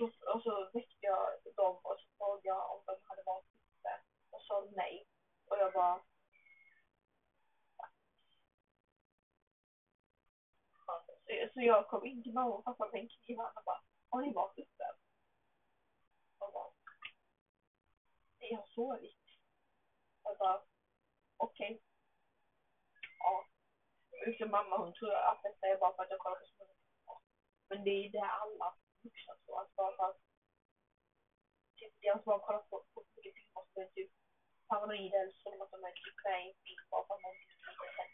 och 0.00 0.14
så, 0.14 0.30
alltså, 0.30 0.70
väckte 0.74 1.06
jag 1.06 1.26
dem 1.56 1.76
och 1.82 2.00
så 2.00 2.06
frågade 2.16 2.48
jag 2.48 2.70
om 2.70 2.82
de 2.86 2.96
hade 3.02 3.22
varit 3.22 3.44
ute 3.44 4.02
och 4.30 4.42
sa 4.42 4.68
nej. 4.70 5.06
Och 5.44 5.56
jag 5.58 5.72
bara, 5.72 6.02
så, 10.86 11.02
så 11.54 11.60
jag 11.60 11.88
kom 11.88 12.06
in 12.06 12.22
till 12.22 12.32
mamma 12.32 12.54
och 12.54 12.64
pappa 12.64 12.90
med 12.92 13.00
en 13.00 13.08
kniv 13.08 13.38
och 13.38 13.44
han 13.54 13.64
bara, 13.64 13.82
har 14.10 14.20
ni 14.22 14.32
varit 14.32 14.58
uppe? 14.58 14.84
Och 16.38 16.52
bara, 16.52 16.72
nej 18.38 18.50
jag 18.52 18.58
har 18.58 18.66
sovit. 18.66 19.26
Jag 20.22 20.38
bara, 20.38 20.62
okej. 21.36 21.82
Ja. 23.18 23.46
Just 24.26 24.50
mamma 24.50 24.76
hon 24.78 24.92
tror 24.92 25.14
att 25.14 25.42
detta 25.42 25.66
är 25.66 25.76
bara 25.76 25.96
för 25.96 26.02
att 26.02 26.10
jag 26.10 26.18
kollar 26.18 26.40
på 26.40 26.46
småfilmer. 26.46 27.20
Men 27.68 27.84
det 27.84 27.90
är 27.90 28.10
det 28.12 28.24
alla 28.24 28.76
vuxna 29.04 29.34
så. 29.46 29.52
Att 29.60 29.74
bara 29.76 29.96
för 29.96 30.04
att 30.10 30.20
typ 31.78 31.92
deras 32.02 32.24
barn 32.24 32.40
kollar 32.40 32.62
på, 32.70 32.76
på 32.94 32.98
mycket 33.16 33.34
filmer 33.38 33.64
så 33.74 33.80
är 33.80 33.86
typ 33.96 34.10
paranoida 34.68 35.16
eller 35.22 35.32
så 35.42 35.62
att 35.62 35.70
de 35.74 35.84
är 35.84 35.92
typ 35.92 36.18
med 36.24 36.38
i 36.44 36.48
en 36.48 36.56
film 36.64 36.84
bara 36.90 37.04
för 37.06 37.14
att 37.14 37.22
någonting 37.22 37.50
som 37.64 37.70
inte 37.72 38.02
är. 38.02 38.08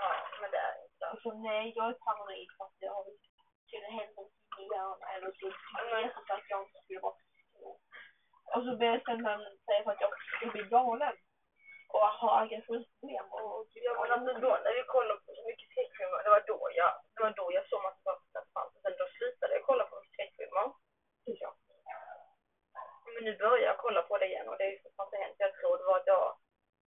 Ja, 0.00 0.10
men 0.40 0.50
det 0.54 0.60
är 0.68 0.74
inte. 0.84 1.04
Och 1.12 1.20
så 1.22 1.30
nej, 1.48 1.64
jag 1.76 1.86
är 1.90 1.98
paranoid 2.06 2.48
för 2.56 2.64
att 2.64 2.76
jag 2.86 2.92
har 2.96 3.04
tydligen 3.70 3.98
hänt 3.98 4.16
någonting 4.16 4.62
i 4.62 4.64
hjärnan 4.72 5.02
eller 5.14 5.30
så 5.40 5.46
vet 5.94 6.16
inte 6.20 6.32
att 6.34 6.50
jag 6.52 6.60
inte 6.64 6.78
skulle 6.82 7.00
vara 7.06 7.16
stor. 7.50 7.74
Och 8.54 8.62
så 8.64 8.70
börjar 8.78 8.98
sen 9.06 9.20
sen 9.26 9.40
säga 9.66 9.82
för 9.84 9.90
att 9.92 10.00
jag 10.04 10.12
skulle 10.22 10.52
bli 10.52 10.64
galen. 10.76 11.16
Och 11.94 12.06
ha 12.22 12.30
aggressionsproblem 12.42 13.26
och 13.38 13.68
typ 13.70 13.82
Ja, 13.84 13.92
men 14.02 14.10
alltså 14.12 14.32
då 14.44 14.50
när 14.64 14.74
vi 14.78 14.82
kollar 14.94 15.16
på 15.24 15.28
så 15.36 15.42
mycket 15.48 15.68
skräckfilmer, 15.70 16.22
det 16.24 16.30
var 16.36 16.44
då 16.52 16.58
jag, 16.80 16.92
det 17.14 17.20
var 17.22 17.30
då 17.40 17.46
jag 17.56 17.64
såg 17.68 17.82
massa 17.82 18.00
saker 18.06 18.26
som 18.32 18.44
fanns. 18.54 18.72
Och 18.76 18.82
sen 18.82 18.94
då 19.00 19.06
slutade 19.16 19.52
jag 19.56 19.64
kolla 19.70 19.84
på 19.90 19.96
skräckfilmer. 20.12 20.66
Ja. 21.42 21.50
Men 23.14 23.24
nu 23.24 23.32
börjar 23.44 23.66
jag 23.70 23.78
kolla 23.84 24.02
på 24.02 24.18
det 24.18 24.26
igen 24.30 24.48
och 24.48 24.56
det 24.58 24.64
är 24.64 24.72
ju 24.74 24.82
fortfarande 24.82 25.16
inte 25.16 25.24
hänt. 25.24 25.36
Jag 25.44 25.54
tror 25.58 25.78
det 25.78 25.84
var 25.90 25.98
att 26.00 26.06
jag, 26.14 26.26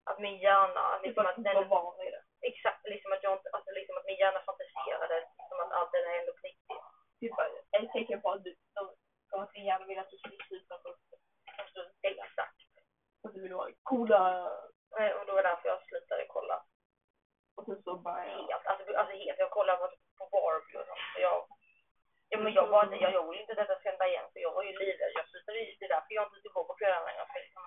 att 0.10 0.20
min 0.26 0.38
hjärna, 0.46 0.84
Typ 0.98 1.04
liksom 1.06 1.26
att 1.26 1.30
att 1.30 1.36
du 1.36 1.44
var 1.54 1.62
den, 1.62 1.70
van 1.70 1.98
vid 2.00 2.12
det. 2.16 2.24
exakt, 2.50 2.82
liksom 2.94 3.12
att 3.12 3.24
jag 3.24 3.34
inte, 3.38 3.50
alltså 3.56 3.72
liksom 3.80 3.98
att 3.98 4.06
min 4.10 4.20
hjärna 4.22 4.42
fantiserade, 4.48 5.16
liksom 5.40 5.60
att 5.64 5.72
allt 5.78 5.92
det 5.92 6.02
där 6.04 6.14
är 6.16 6.20
ändå 6.20 6.34
på 6.40 6.44
riktigt. 6.48 6.84
Typ 7.20 7.34
ett 7.78 7.92
tecken 7.94 8.22
på 8.22 8.32
att 8.32 8.44
du, 8.44 8.52
de, 8.78 8.82
de 9.32 9.36
att 9.44 9.54
din 9.54 9.66
hjärna 9.66 9.86
vill 9.86 10.00
att 10.00 10.10
du 10.10 10.18
ska 10.18 10.30
sluta 10.48 10.76
för 10.84 10.96
Alltså, 11.62 11.80
exakt. 12.02 12.60
att 13.24 13.34
du 13.34 13.42
vill 13.42 13.54
vara 13.54 13.72
coola 13.84 14.22
Eh, 15.00 15.12
Och 15.18 15.26
det 15.26 15.32
var 15.38 15.44
därför 15.44 15.68
jag 15.70 15.82
slutade 15.88 16.26
kolla. 16.36 16.58
och 17.56 17.66
sen 17.66 17.84
så 17.84 17.96
bara 18.06 18.26
ja. 18.26 18.32
Helt, 18.32 18.66
alltså, 18.72 18.94
alltså 19.00 19.14
helt, 19.16 19.40
jag 19.40 19.52
kollade 19.52 19.78
på, 19.82 19.88
på 20.18 20.26
Barbie 20.34 20.78
och 20.80 20.88
sånt. 20.88 21.06
Så 21.14 21.20
jag, 21.28 21.38
ja 22.30 22.38
men 22.38 22.54
jag 22.54 22.68
var 22.68 22.84
inte, 22.84 22.96
jag, 23.04 23.12
jag 23.18 23.24
ville 23.30 23.42
inte 23.42 23.52
att 23.54 23.58
detta 23.64 23.80
ska 23.80 23.90
hända 23.90 24.08
igen 24.08 24.28
för 24.34 24.40
jag 24.40 24.54
var 24.58 24.64
ju 24.64 24.72
livrädd. 24.80 25.12
Jag 25.20 25.28
slutade 25.30 25.58
ju, 25.60 25.76
det 25.80 25.86
är 25.86 25.90
därför 25.96 26.14
jag 26.14 26.26
inte 26.28 26.50
går 26.56 26.64
på 26.70 26.74
kvällarna 26.80 27.06
längre. 27.06 27.26
För 27.32 27.40
liksom, 27.46 27.64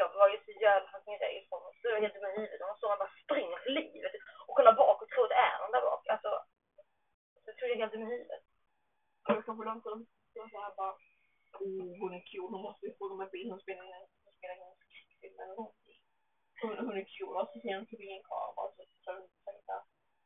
jag 0.00 0.08
var 0.18 0.28
ju 0.32 0.38
så 0.44 0.50
jävla 0.64 0.88
fucking 0.92 1.18
rädd 1.22 1.44
för 1.50 1.58
mig. 1.64 1.72
Så 1.80 1.88
jag 1.88 2.00
helt 2.00 2.20
med 2.22 2.34
huvudet 2.38 2.70
och 2.70 2.78
så 2.78 2.88
man 2.88 2.98
bara 3.02 3.14
springer 3.24 3.58
för 3.64 3.70
livet 3.80 4.12
och 4.46 4.54
kollar 4.56 4.72
bak 4.82 5.02
och 5.02 5.08
tror 5.10 5.24
att 5.24 5.34
det 5.34 5.42
är 5.48 5.58
någon 5.58 5.72
där 5.76 5.84
bak. 5.90 6.02
Alltså, 6.14 6.30
så 7.90 7.94
jag 7.96 8.00
helt 8.00 8.08
med 8.08 8.18
huvudet. 8.18 8.44
Och 9.26 9.32
då 9.34 9.40
kanske 9.42 9.64
de 9.70 9.76
som 9.86 9.96
står 10.30 10.46
så 10.52 10.58
här 10.62 10.74
bara 10.80 10.94
oh, 11.62 11.90
hon 12.00 12.12
är 12.18 12.22
cool, 12.30 12.50
hon 12.54 12.66
måste 12.66 12.82
vi 12.86 12.96
fråga 12.98 13.12
om 13.14 13.24
en 13.24 13.34
bild 13.34 13.50
hon 13.52 13.64
spelar 13.64 13.84
ingen, 13.88 14.06
hon 14.24 14.34
spelar 14.38 14.54
en 14.54 14.80
skräckfilm 14.84 15.38
eller 15.42 15.56
någonting. 15.60 16.00
Hon, 16.60 16.70
hon 16.86 16.96
är 17.00 17.06
cool 17.16 17.34
och 17.40 17.48
så 17.50 17.56
ser 17.62 17.76
hon 17.78 17.90
förbi 17.92 18.06
en 18.16 18.28
kamera 18.30 18.60
och 18.66 18.72
så 18.76 18.82
så 19.04 19.10
hon 19.18 19.28
så 19.44 19.76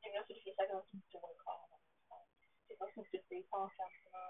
Nej 0.00 0.08
men 0.10 0.18
alltså 0.18 0.32
det 0.34 0.42
finns 0.44 0.56
säkert 0.58 0.74
någon 0.76 0.90
som 0.90 1.00
dum 1.12 1.34
kamera. 1.46 1.76
Typ 2.66 2.78
har 2.82 2.90
suttit 2.96 3.32
i 3.36 3.38
takkanterna, 3.52 4.24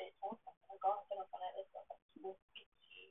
i 0.00 0.02
eh, 0.02 0.12
takkanterna, 0.20 0.74
gatorna 0.86 1.24
på 1.30 1.36
den 1.42 1.54
utanför, 1.62 1.96
små 2.12 2.30
bitchy 2.52 3.02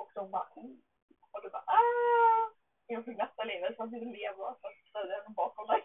och 0.00 0.10
de 0.14 0.30
bara 0.30 0.48
mm. 0.56 0.82
och 1.32 1.42
då 1.42 1.48
bara 1.50 1.66
ah! 1.78 2.44
Jag 2.86 3.04
fick 3.04 3.18
nästa 3.18 3.44
livet 3.44 3.76
för 3.76 3.84
att 3.84 3.90
du 3.90 3.98
lever 3.98 4.54
fast 4.62 4.96
att 5.28 5.34
bakom 5.34 5.66
mig. 5.66 5.82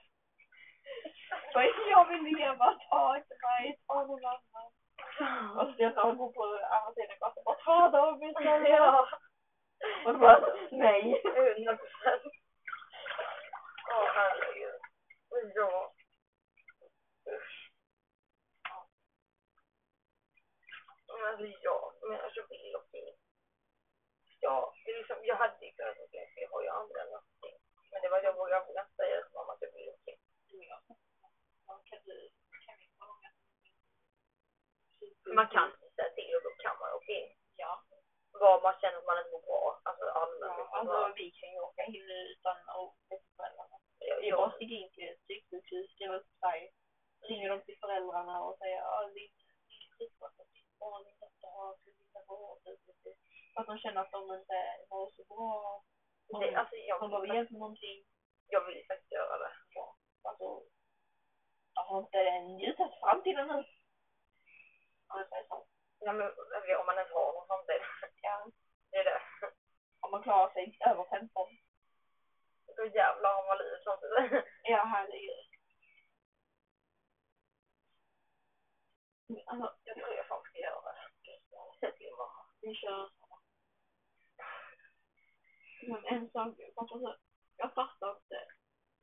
Vad 1.53 1.63
är 1.63 1.73
det 1.85 1.89
jag 1.89 2.09
vill 2.09 2.23
leva? 2.37 2.79
Ta 2.89 3.17
inte 3.17 3.35
mig, 3.41 3.79
ta 3.87 3.93
någon 4.05 4.25
annan. 4.25 4.71
Och 5.59 5.67
så 5.67 5.75
jag 5.77 5.95
tar 5.95 6.13
gå 6.13 6.31
på 6.33 6.43
andra 6.43 6.93
sidan 6.93 7.17
gatan 7.19 7.43
bara 7.45 7.55
ta 7.55 7.89
dem 7.89 8.23
istället. 8.23 8.69
Ja. 8.69 9.07
Och 10.05 10.11
så 10.13 10.17
bara 10.17 10.55
nej. 10.71 11.21
Hundra 11.23 11.77
procent. 11.77 12.23
Åh 13.91 14.07
herregud. 14.15 14.75
Ja. 15.55 15.93
Usch. 17.29 17.69
Men 21.07 21.25
alltså 21.29 21.45
ja, 21.61 21.93
men 22.09 22.19
alltså 22.21 22.41
vill 22.49 22.75
och 22.75 22.87
fint. 22.91 23.19
Ja, 24.39 24.73
det 24.85 24.91
är 24.91 24.97
liksom, 24.97 25.17
jag 25.25 25.35
hade 25.35 25.65
ju 25.65 25.71
kunnat 25.71 25.97
åka 25.99 26.17
in 26.21 26.29
för 26.33 26.41
jag 26.41 26.49
har 26.49 26.61
ju 26.61 26.69
andra 26.69 27.03
någonting. 27.03 27.57
Men 27.91 28.01
det 28.01 28.09
var 28.09 28.17
att 28.17 28.23
jag 28.23 28.33
vågade 28.35 28.65
våga 28.65 28.85
säga 28.95 29.21
till 29.21 29.33
mamma 29.33 29.53
att 29.53 29.61
jag 29.61 29.71
vill 29.73 29.89
åka 29.89 30.11
in. 30.11 30.19
Man 35.35 35.47
kan 35.55 35.67
säga 35.95 36.09
till 36.15 36.35
och 36.37 36.43
då 36.47 36.51
kan 36.63 36.75
man 36.79 36.93
åka 36.97 37.11
in. 37.11 37.29
Ja. 37.55 37.71
Var 38.31 38.61
man 38.61 38.75
känner 38.81 38.97
att 38.97 39.05
man 39.09 39.17
inte 39.19 39.31
mår 39.31 39.41
bra. 39.49 39.81
Alltså 39.83 40.05
alla 40.21 40.45
Ja, 40.47 40.57
liksom 40.57 40.77
alltså 40.79 40.93
bara. 40.93 41.13
vi 41.21 41.31
kan 41.39 41.49
ju 41.53 41.59
åka 41.59 41.83
in 41.95 42.07
utan 42.31 42.57
att 42.75 42.91
träffa 43.07 43.29
föräldrarna. 43.37 43.77
Jag, 43.99 44.17
Vi 44.21 44.31
bara 44.31 44.41
jag, 44.41 44.55
stiger 44.55 44.77
in 44.81 44.91
till 44.93 45.09
ett 45.09 45.21
psyksjukhus, 45.25 45.91
skriver 45.93 46.15
upp 46.19 46.29
sig, 46.43 46.59
ringer 47.29 47.49
dem 47.49 47.61
till 47.65 47.77
föräldrarna 47.83 48.35
och 48.45 48.57
säger 48.57 48.77
ja, 48.77 49.09
din 49.15 49.31
sjukvård 49.97 50.31
för 50.37 50.45
ditt 50.53 50.71
barn, 50.79 51.03
din 51.05 51.17
dotter 51.21 51.49
har 51.57 51.77
slutat 51.81 52.23
vård. 52.27 52.59
Så 53.53 53.59
att 53.61 53.67
de 53.67 53.77
känner 53.77 54.01
att 54.01 54.11
de 54.11 54.21
inte 54.39 54.59
mår 54.89 55.05
så 55.15 55.21
bra. 55.29 55.83
det, 56.41 56.55
alltså, 56.55 56.75
De 56.75 56.81
jag, 56.91 56.99
behöver 56.99 57.21
vill, 57.21 57.35
hjälp 57.35 57.49
med 57.51 57.59
någonting. 57.59 57.97
jag 58.47 58.65
vill 58.65 58.85
faktiskt 58.87 59.11
göra 59.11 59.37
det. 59.43 59.53
Ja, 59.75 59.95
alltså, 60.29 60.47
jag 61.75 61.83
har 61.83 61.99
inte 61.99 62.19
en 62.19 62.59
ljusat 62.59 62.99
framtiden 62.99 63.47
nu. 63.47 63.59
Om 65.07 65.19
jag 65.19 65.29
säger 65.29 65.47
så. 65.47 65.67
Ja, 65.99 66.13
men 66.13 66.27
om 66.79 66.85
man 66.85 66.97
ens 66.97 67.11
har 67.11 67.33
någon 67.33 67.47
framtid. 67.47 67.81
Ja, 68.21 68.45
Det 68.91 68.97
är 68.97 69.03
det. 69.03 69.21
om 69.99 70.11
man 70.11 70.23
klarar 70.23 70.53
sig 70.53 70.77
över 70.89 71.03
15. 71.09 71.47
Så 72.75 72.85
jävlar 72.85 73.33
har 73.33 73.47
man 73.47 73.57
livet 73.57 73.83
samtidigt. 73.83 74.45
Ja, 74.63 74.83
herregud. 74.83 75.45
Alltså, 79.45 79.75
Jag 79.83 79.95
tror 79.97 80.13
jag 80.15 80.27
fan 80.27 80.43
ska 80.43 80.59
göra 80.59 80.91
det. 80.93 81.09
Säg 81.79 81.97
till 81.97 82.11
mamma. 82.17 82.45
Vi 82.63 82.75
kör. 82.75 83.09
Men 85.87 86.05
en 86.05 86.25
sak, 86.31 86.53
fast 86.75 86.91
alltså, 86.91 87.17
jag 87.57 87.73
fattar 87.73 88.09
inte. 88.17 88.39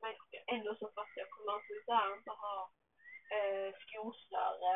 Men 0.01 0.13
ändå 0.55 0.75
så 0.75 0.87
fattar 0.95 1.17
jag. 1.21 1.29
Man 1.49 1.61
där 1.87 2.13
inte 2.17 2.31
ha 2.45 2.55
eh, 3.35 3.69
skosnöre. 3.83 4.73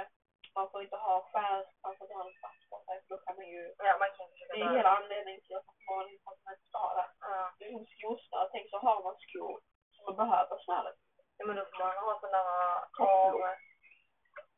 Man 0.57 0.69
får 0.71 0.81
inte 0.83 0.95
ha 1.07 1.15
skär, 1.31 1.59
man 1.83 1.93
får 1.97 2.05
inte 2.05 2.17
ha 2.19 2.25
en 2.29 2.39
fast 2.41 2.69
på 2.69 2.75
sig 2.85 2.97
för 3.01 3.09
då 3.15 3.17
kan 3.23 3.35
man 3.35 3.47
ju 3.55 3.61
Ja, 3.87 3.93
man 4.03 4.11
kan 4.17 4.27
Det 4.49 4.61
är 4.61 4.77
hela 4.77 4.91
anledningen 4.99 5.41
till 5.41 5.55
att 5.55 5.65
man 5.65 6.07
att 6.29 6.39
man 6.45 6.53
inte 6.53 6.67
ska 6.69 6.77
ha 6.85 6.91
det. 6.99 7.09
Ja. 7.19 7.53
Det 7.59 7.65
som 7.71 7.85
skosnöre. 7.95 8.49
Tänk 8.51 8.65
så 8.69 8.77
har 8.85 9.03
man 9.03 9.15
skor 9.25 9.55
som 9.93 10.03
man 10.07 10.15
behöver 10.21 10.55
snöret. 10.65 10.97
Ja, 11.37 11.45
men 11.45 11.55
då 11.55 11.63
får 11.65 11.79
man 11.83 11.97
ha 12.05 12.19
sådana 12.21 12.43
Tofflor. 12.97 13.47
av... 13.49 13.55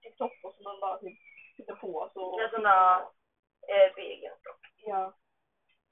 Typ 0.01 0.17
toppor 0.17 0.51
som 0.55 0.63
man 0.69 0.79
bara 0.83 0.97
typ 0.97 1.17
sätter 1.57 1.75
på 1.75 2.09
så. 2.13 2.23
Ja, 2.41 2.49
sådana 2.49 2.75
eh, 3.71 3.95
Birkenstock. 3.95 4.61
Ja. 4.77 5.13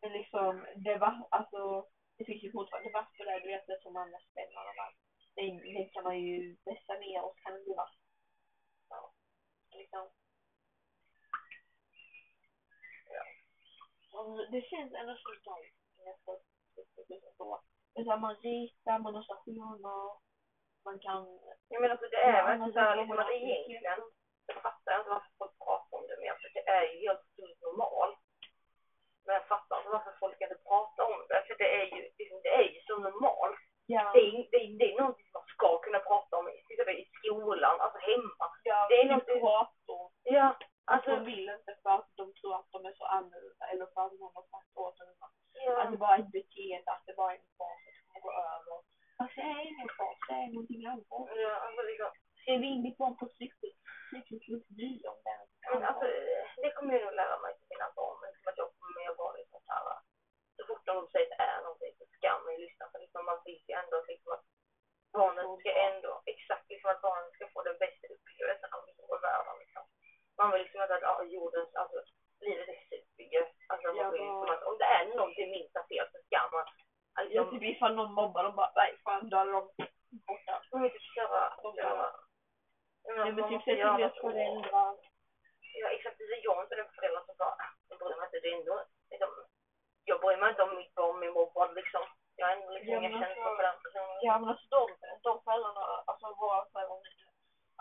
Men 0.02 0.12
liksom, 0.12 0.66
det 0.76 0.98
var, 0.98 1.28
alltså, 1.32 1.88
det 2.18 2.26
finns 2.26 2.44
ju 2.44 2.52
fortfarande 2.52 2.90
på 2.90 3.24
det, 3.24 3.40
du 3.40 3.48
vet 3.48 3.68
det 3.68 3.82
som 3.82 3.94
spänner 4.32 4.64
och 4.70 4.84
allt. 4.86 4.98
Det, 5.36 5.42
det 5.76 5.90
kan 5.94 6.04
man 6.04 6.20
ju 6.20 6.58
vässa 6.66 6.94
ner 6.94 7.22
och 7.26 7.38
kan 7.40 7.64
bli 7.64 7.74
vass. 7.74 7.96
Ja. 8.90 9.14
Liksom. 9.72 10.10
Ja. 13.16 13.24
Och 14.20 14.52
det 14.52 14.62
känns 14.62 14.94
ändå 14.94 15.16
så 15.16 15.30
nice. 15.32 15.76
Så, 17.96 18.18
man 18.18 18.36
ritar, 18.36 19.00
man 19.00 19.16
har 19.16 19.24
stationer, 19.24 20.18
man 20.86 21.00
kan... 21.00 21.40
Jag 21.70 21.82
menar, 21.82 21.96
alltså 21.96 22.10
det 22.10 22.22
är 22.32 22.38
Ja, 22.38 22.46
väl 22.46 22.60
men 22.60 22.74
sådär 22.74 22.92
så 22.92 22.96
liksom 22.96 23.16
man 23.16 23.26
att 23.26 23.32
egentligen 23.32 24.02
så 24.46 24.54
fattar 24.66 24.92
jag 24.92 25.02
inte 25.02 25.10
varför 25.10 25.32
folk 25.38 25.58
pratar 25.58 25.98
om 25.98 26.08
det 26.08 26.18
mer, 26.24 26.36
för 26.42 26.50
det 26.54 26.66
är 26.78 26.84
ju 26.92 27.08
helt. 27.08 27.35
Men 29.26 29.34
jag 29.40 29.46
fattar 29.54 29.78
inte 29.78 29.90
varför 29.90 30.14
folk 30.20 30.42
inte 30.42 30.60
pratar 30.70 31.04
om 31.14 31.20
det, 31.30 31.44
för 31.48 31.56
det 31.64 31.70
är 31.82 31.86
ju, 31.96 32.02
liksom, 32.20 32.40
det 32.44 32.54
är 32.60 32.64
ju 32.76 32.80
så 32.88 32.96
normalt. 33.08 33.60
Ja. 33.86 34.12
Det 34.14 34.20
är, 34.20 34.32
det, 34.52 34.58
är, 34.64 34.68
det 34.80 34.86
är 34.92 35.00
någonting 35.02 35.30
man 35.34 35.44
ska 35.56 35.68
kunna 35.86 36.00
prata 36.00 36.38
om, 36.38 36.48
i, 36.50 36.58
i 37.02 37.06
skolan, 37.18 37.76
alltså 37.82 38.00
hemma. 38.10 38.46
ja, 38.64 38.88
det 38.90 38.96
är 39.02 39.06
någonting- 39.06 39.40
kurator. 39.40 40.12
Ja, 40.24 40.48
Alltså, 40.88 41.10
alltså, 41.12 41.26
de 41.26 41.32
vill 41.32 41.50
inte 41.50 41.74
för 41.84 41.90
att 41.90 42.10
de 42.16 42.34
tror 42.34 42.56
att 42.56 42.72
de 42.72 42.86
är 42.86 42.94
så 42.94 43.06
annorlunda 43.06 43.66
eller 43.72 43.86
för 43.94 44.02
att 44.06 44.14
någon 44.20 44.36
har 44.36 44.46
sagt 44.54 44.72
åt 44.84 44.98
dem 45.00 45.08
att 45.26 45.34
ja. 45.54 45.90
det 45.92 45.98
bara 45.98 46.16
är 46.16 46.20
ett 46.20 46.32
beteende, 46.40 46.92
att 46.92 47.06
det 47.06 47.14
bara 47.22 47.32
är 47.32 47.36
en 47.38 47.52
fas 47.58 47.80
som 47.86 47.94
kommer 48.08 48.22
gå 48.26 48.32
över. 48.54 48.78
Fast 49.18 49.36
det 49.36 49.42
är 49.42 49.62
ingen 49.72 49.90
fas, 49.98 50.18
det 50.28 50.34
är 50.44 50.48
någonting 50.54 50.86
annat. 50.92 51.28
ja, 51.44 51.54
alltså 51.66 51.82
liksom, 51.92 52.12
Skriv 52.42 52.64
in 52.64 52.84
ditt 52.84 52.98
barn 52.98 53.16
på 53.22 53.26
cykelklubb 53.38 54.66
by 54.80 54.92
om 55.12 55.18
det 55.26 55.38
men 55.72 55.84
alltså, 55.90 56.06
det 56.64 56.72
kommer 56.76 56.94
jag 56.94 57.04
nog 57.06 57.16
lära 57.22 57.38
mig 57.44 57.52
till 57.58 57.68
mina 57.74 57.90
barn, 58.00 58.18
liksom 58.26 58.48
att 58.50 58.58
jag 58.62 58.70
kommer 58.80 59.10
att 59.12 59.18
vara 59.24 59.34
liksom 59.40 59.60
så 59.66 59.72
här, 59.74 59.86
så 60.68 60.74
fort 60.76 60.86
de 60.86 61.08
säger 61.08 61.26
att 61.32 61.38
det 61.38 61.44
är 61.44 61.62
någonting 61.62 61.94
så 62.00 62.06
ska 62.18 62.30
man 62.44 62.52
ju 62.54 62.60
lyssna, 62.66 62.84
för 62.92 63.00
liksom 63.00 63.26
man 63.26 63.40
vill 63.46 63.62
ju 63.68 63.74
ändå 63.82 63.96
att 63.98 64.08
liksom 64.08 64.32
att 64.34 64.44
barnet 65.18 65.60
ska 65.60 65.70
ändå, 65.90 66.22
exakt 66.34 66.66
liksom 66.70 66.90
att 66.92 67.02
barnet 67.02 67.34
ska 67.34 67.44
få 67.54 67.62
det 67.62 67.74
bästa 67.84 68.06
upplevelsen 68.16 68.70
av 68.76 68.82
liksom 68.88 69.06
världen 69.28 69.56
liksom. 69.64 69.84
Man 70.38 70.52
vill 70.52 70.62
liksom 70.64 70.82
inte 70.82 70.96
att 70.96 71.02
ja, 71.10 71.24
jordens, 71.24 71.76
alltså 71.76 71.98
livet 72.40 72.68
är 72.70 72.80
supergött. 72.90 73.54
Alltså 73.70 73.88
man 73.88 73.96
Ja, 73.98 74.10
vill 74.10 74.22
liksom 74.22 74.50
att 74.56 74.64
om 74.70 74.78
det 74.78 74.84
är 74.98 75.06
någonting 75.06 75.50
minsta 75.52 75.80
fel 75.90 76.08
så 76.12 76.18
ska 76.28 76.40
man 76.56 76.66
alltså, 77.18 77.34
Ja, 77.38 77.44
typ 77.52 77.64
ifall 77.64 77.94
någon 77.96 78.14
mobbar 78.14 78.44
dem 78.44 78.56
bara, 78.56 78.72
nej 78.76 78.92
fan, 79.04 79.30
då 79.30 79.38
är 79.38 79.46
de 79.46 79.62
borta. 80.28 80.62
man 80.72 80.82
vill 80.82 80.92
typ 80.92 81.02
köra, 81.16 81.42
De 81.64 81.76
köra. 81.76 82.12
Jag 83.04 83.16
Nej 83.18 83.32
men 83.32 83.50
typ 83.50 83.62
se 83.64 83.72
till 83.76 83.86
deras 84.00 84.14
föräldrar. 84.22 84.96
Ja 85.82 85.88
exakt, 85.90 86.18
det 86.18 86.24
är 86.24 86.44
jag 86.44 86.64
inte 86.64 86.76
den 86.76 86.92
föräldern 86.96 87.26
som 87.26 87.36
bara, 87.38 87.50
"Ah, 87.50 87.72
jag 87.90 88.00
bryr 88.00 88.16
mig 88.16 88.26
inte, 88.26 88.40
det 88.40 88.48
är 88.52 88.58
ändå, 88.58 88.84
liksom, 89.12 89.30
jag 90.06 90.18
bryr 90.22 90.38
mig 90.38 90.50
inte 90.50 90.64
om 90.64 90.76
mitt 90.78 90.96
barn 90.96 91.20
blir 91.20 91.32
mobbad 91.32 91.76
liksom. 91.76 92.04
Jag 92.36 92.46
har 92.48 92.54
ändå 92.56 92.70
liksom 92.74 92.94
Ja, 92.94 93.00
inga 93.00 93.10
känslor 93.10 93.46
alltså- 93.46 93.56
för 93.58 93.64
den 93.70 93.78
personen. 93.84 94.18
Ja 94.28 94.34
men 94.40 94.50
alltså 94.50 94.66
de, 94.76 94.82
de 95.28 95.32
föräldrarna, 95.44 95.84
alltså 96.10 96.26
våra 96.42 96.66
föräldrar 96.72 97.00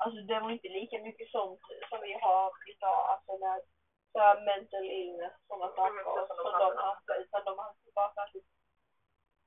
alltså 0.02 0.20
det 0.30 0.40
var 0.40 0.50
inte 0.50 0.68
lika 0.68 0.98
mycket 0.98 1.30
sånt 1.30 1.60
som 1.88 1.98
vi 2.00 2.12
har 2.12 2.52
idag, 2.72 3.00
alltså 3.12 3.32
med 3.44 3.60
så 4.12 4.18
här 4.18 4.40
mental 4.50 4.84
illness, 4.84 5.32
sådana 5.48 5.64
Mm, 5.64 5.76
saker 5.76 6.04
så 6.04 6.26
som 6.26 6.36
som 6.36 6.52
de 6.52 6.58
de 6.58 6.76
hade. 6.76 7.12
utan 7.22 7.44
de 7.44 7.58
hade 7.58 7.78
bara 7.94 8.12
särskilt 8.14 8.44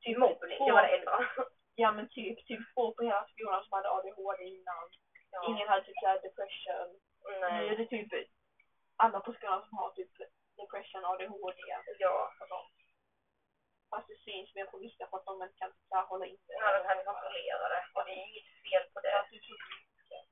Typ 0.01 0.17
mobbning, 0.17 0.65
det 0.65 0.71
var 0.71 0.81
det 0.83 0.97
enda. 0.97 1.15
Ja 1.75 1.91
men 1.91 2.09
typ, 2.09 2.47
typ 2.47 2.59
två 2.73 2.93
på 2.93 3.03
hela 3.03 3.27
skolan 3.27 3.63
som 3.63 3.73
hade 3.75 3.89
ADHD 3.89 4.43
innan. 4.43 4.85
Ja. 5.31 5.45
Ingen 5.49 5.67
hade 5.67 5.85
typ 5.85 5.95
såhär 6.01 6.21
depression. 6.21 6.89
Nu 7.25 7.33
är 7.33 7.51
Nej. 7.51 7.75
det 7.75 7.85
typ 7.85 8.29
alla 8.95 9.19
på 9.19 9.33
skolan 9.33 9.65
som 9.69 9.77
har 9.77 9.89
typ 9.91 10.11
depression, 10.57 11.05
ADHD 11.11 11.59
Ja. 11.99 12.31
och 12.41 12.47
sånt. 12.47 12.73
Fast 13.89 14.07
det 14.07 14.17
syns 14.25 14.55
mer 14.55 14.65
på 14.71 14.77
vissa 14.77 15.07
för 15.09 15.17
att 15.17 15.25
de 15.25 15.43
inte 15.43 15.57
kan 15.61 15.71
så 15.89 15.95
här 15.95 16.05
hålla 16.11 16.25
in 16.25 16.37
Ja, 16.47 16.67
de 16.77 16.79
kan 16.87 17.05
kontrollera 17.11 17.65
det. 17.73 17.83
Och 17.95 18.05
det 18.05 18.11
är 18.11 18.23
inget 18.29 18.49
fel 18.65 18.83
på 18.93 18.99
det. 19.05 19.13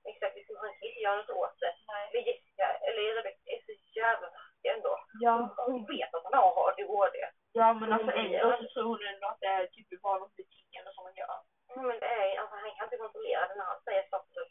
Exakt, 0.10 0.36
han 0.62 0.74
kan 0.80 0.88
inte 0.88 1.00
göra 1.06 1.16
något 1.18 1.30
åt 1.30 1.60
det. 1.60 1.74
Nej. 1.88 2.10
Men 2.14 2.24
Jessica, 2.28 2.68
eller 2.88 3.16
Rebecka, 3.16 3.52
är 3.54 3.62
så 3.66 3.74
jävla 4.00 4.28
taskig 4.30 4.70
ändå. 4.76 4.94
Ja, 5.26 5.34
Hon 5.58 5.86
vet 5.86 6.14
att 6.14 6.24
han 6.24 6.34
har 6.34 6.70
ADHD. 6.70 7.18
ja 7.52 7.74
men 7.74 7.94
alltså 7.94 8.12
ändå 8.12 8.58
så 8.62 8.68
tror 8.74 8.84
hon 8.84 9.08
ändå 9.14 9.28
att 9.28 9.40
det 9.40 9.48
är 9.48 9.68
typ 9.68 10.02
bara 10.02 10.20
något 10.20 10.36
beteende 10.36 10.92
som 10.94 11.04
man 11.04 11.16
gör. 11.16 11.38
Ja, 11.68 11.82
Men 11.90 12.00
det 12.00 12.06
är, 12.06 12.40
alltså, 12.40 12.56
han 12.56 12.76
kan 12.76 12.86
inte 12.88 12.98
kontrollera 13.04 13.48
det 13.48 13.56
när 13.56 13.66
han 13.72 13.82
säger 13.88 14.04
saker. 14.10 14.44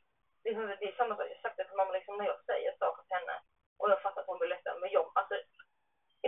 Det 0.42 0.50
är, 0.50 0.76
det 0.80 0.86
är 0.88 0.96
samma 0.96 1.16
sak, 1.16 1.26
jag 1.30 1.34
har 1.36 1.42
sagt 1.42 1.56
det 1.56 1.64
till 1.64 1.76
mamma, 1.80 1.92
liksom, 1.92 2.16
när 2.16 2.26
jag 2.32 2.44
säger 2.50 2.70
saker 2.82 3.02
till 3.02 3.16
henne. 3.18 3.36
Och 3.78 3.90
jag 3.90 4.02
fattar 4.02 4.20
att 4.20 4.26
hon 4.30 4.38
blir 4.38 4.48
ledsen. 4.48 4.80
Men 4.80 4.90
jag, 4.96 5.04
alltså, 5.14 5.34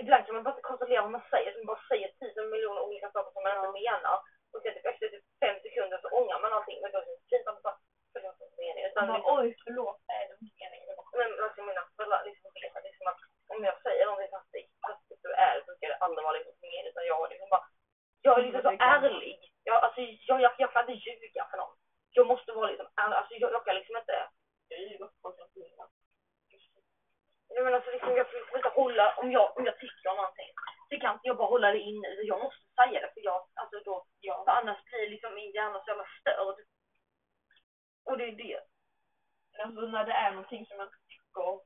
ibland 0.00 0.22
kan 0.26 0.34
man 0.34 0.44
bara 0.44 0.54
inte 0.54 0.68
kontrollera 0.70 1.02
vad 1.02 1.10
man 1.18 1.28
säger. 1.32 1.52
Så 1.52 1.58
man 1.58 1.66
bara 1.72 1.84
säger 1.90 2.08
tusen 2.20 2.50
miljoner 2.50 2.82
olika 2.88 3.10
saker 3.10 3.30
som 3.32 3.42
man 3.42 3.56
inte 3.56 3.72
menar. 3.82 4.16
Och 4.52 4.60
sen 4.62 4.74
typ 4.74 4.86
efter 4.92 5.08
typ 5.08 5.24
fem 5.42 5.56
sekunder 5.64 5.98
så 6.02 6.08
ångrar 6.18 6.40
man 6.42 6.52
allting. 6.56 6.78
Men 6.82 6.90
då 6.92 6.98
är 6.98 7.04
det 7.04 7.16
så 7.20 7.26
pinsamt 7.30 7.62
bara, 7.66 7.78
förlåt, 8.12 8.36
det 8.38 8.44
är 8.44 8.48
inte 8.48 8.60
meningen. 8.64 8.90
Utan 8.90 9.06
Man 9.06 9.14
liksom, 9.16 9.34
bara, 9.34 9.40
oj 9.42 9.48
förlåt, 9.64 9.98
nej 10.10 10.20
det 10.28 10.32
var 10.34 10.40
inte 10.46 10.56
meningen. 10.64 10.86
Det 10.88 10.96
var 10.98 11.06
Men 11.20 11.30
alltså 11.44 11.60
mina 11.68 11.82
föräldrar 11.96 12.20
liksom 12.28 12.48
vet 12.58 12.76
att 12.76 12.84
liksom 12.88 13.06
att 13.12 13.20
om 13.52 13.58
jag 13.68 13.76
säger 13.86 14.04
någonting 14.06 14.32
fast 14.34 14.48
det 14.52 14.62
fast 14.84 15.02
det 15.22 15.28
är 15.28 15.38
ärligt 15.48 15.66
så 15.66 15.72
ska 15.76 15.84
det 15.92 16.02
aldrig 16.04 16.22
vara 16.26 16.36
liksom 16.38 16.54
fel 16.64 16.84
utan 16.90 17.04
jag 17.12 17.18
är 17.24 17.30
liksom 17.32 17.48
bara 17.54 17.64
jag 18.26 18.34
är 18.38 18.42
liksom 18.42 18.62
så 18.68 18.72
ärlig. 18.94 19.38
Jag, 19.68 19.76
alltså, 19.84 20.00
jag, 20.28 20.38
jag, 20.44 20.52
jag 20.62 20.72
kan 20.72 20.82
inte 20.90 21.04
ljuga 21.06 21.42
för 21.50 21.56
någon. 21.60 21.74
Jag 22.16 22.26
måste 22.32 22.52
vara 22.52 22.68
liksom 22.70 22.88
ärlig. 23.02 23.16
Alltså 23.16 23.34
jag, 23.34 23.52
jag 23.56 23.64
kan 23.64 23.74
liksom 23.80 23.96
inte 23.96 24.16
Jag 24.68 24.78
ljuger 24.80 25.06
för 25.10 25.18
folk 25.22 25.36
som 25.38 25.48
vill. 25.54 25.72
Nej 27.54 27.64
men 27.64 27.74
alltså 27.74 27.90
liksom 27.90 28.16
jag 28.16 28.30
får 28.30 28.56
inte 28.58 28.68
hålla, 28.68 29.14
om 29.16 29.32
jag, 29.32 29.56
om 29.56 29.64
jag 29.66 29.78
tycker 29.78 30.08
om 30.10 30.16
någonting 30.16 30.50
så 30.88 31.00
kan 31.00 31.14
inte 31.14 31.26
jag 31.28 31.36
bara 31.36 31.48
hålla 31.54 31.72
det 31.72 31.78
inne. 31.90 32.08
Jag 32.32 32.42
måste 32.44 32.64
säga 32.80 33.00
det 33.00 33.10
för 33.14 33.20
jag, 33.30 33.40
alltså 33.54 33.76
då, 33.84 34.06
Ja. 34.20 34.44
för 34.44 34.52
annars 34.52 34.84
blir 34.84 35.10
liksom 35.10 35.34
min 35.34 35.50
hjärna 35.52 35.80
så 35.84 35.90
jävla 35.90 36.06
störd. 36.20 36.58
Och 38.06 38.18
det 38.18 38.24
är 38.24 38.32
det. 38.32 38.60
Alltså 39.58 39.80
när 39.80 40.04
det 40.04 40.12
är 40.12 40.30
någonting 40.30 40.66
som 40.66 40.76
man 40.76 40.86
inte 40.86 40.98
tycker 41.08 41.60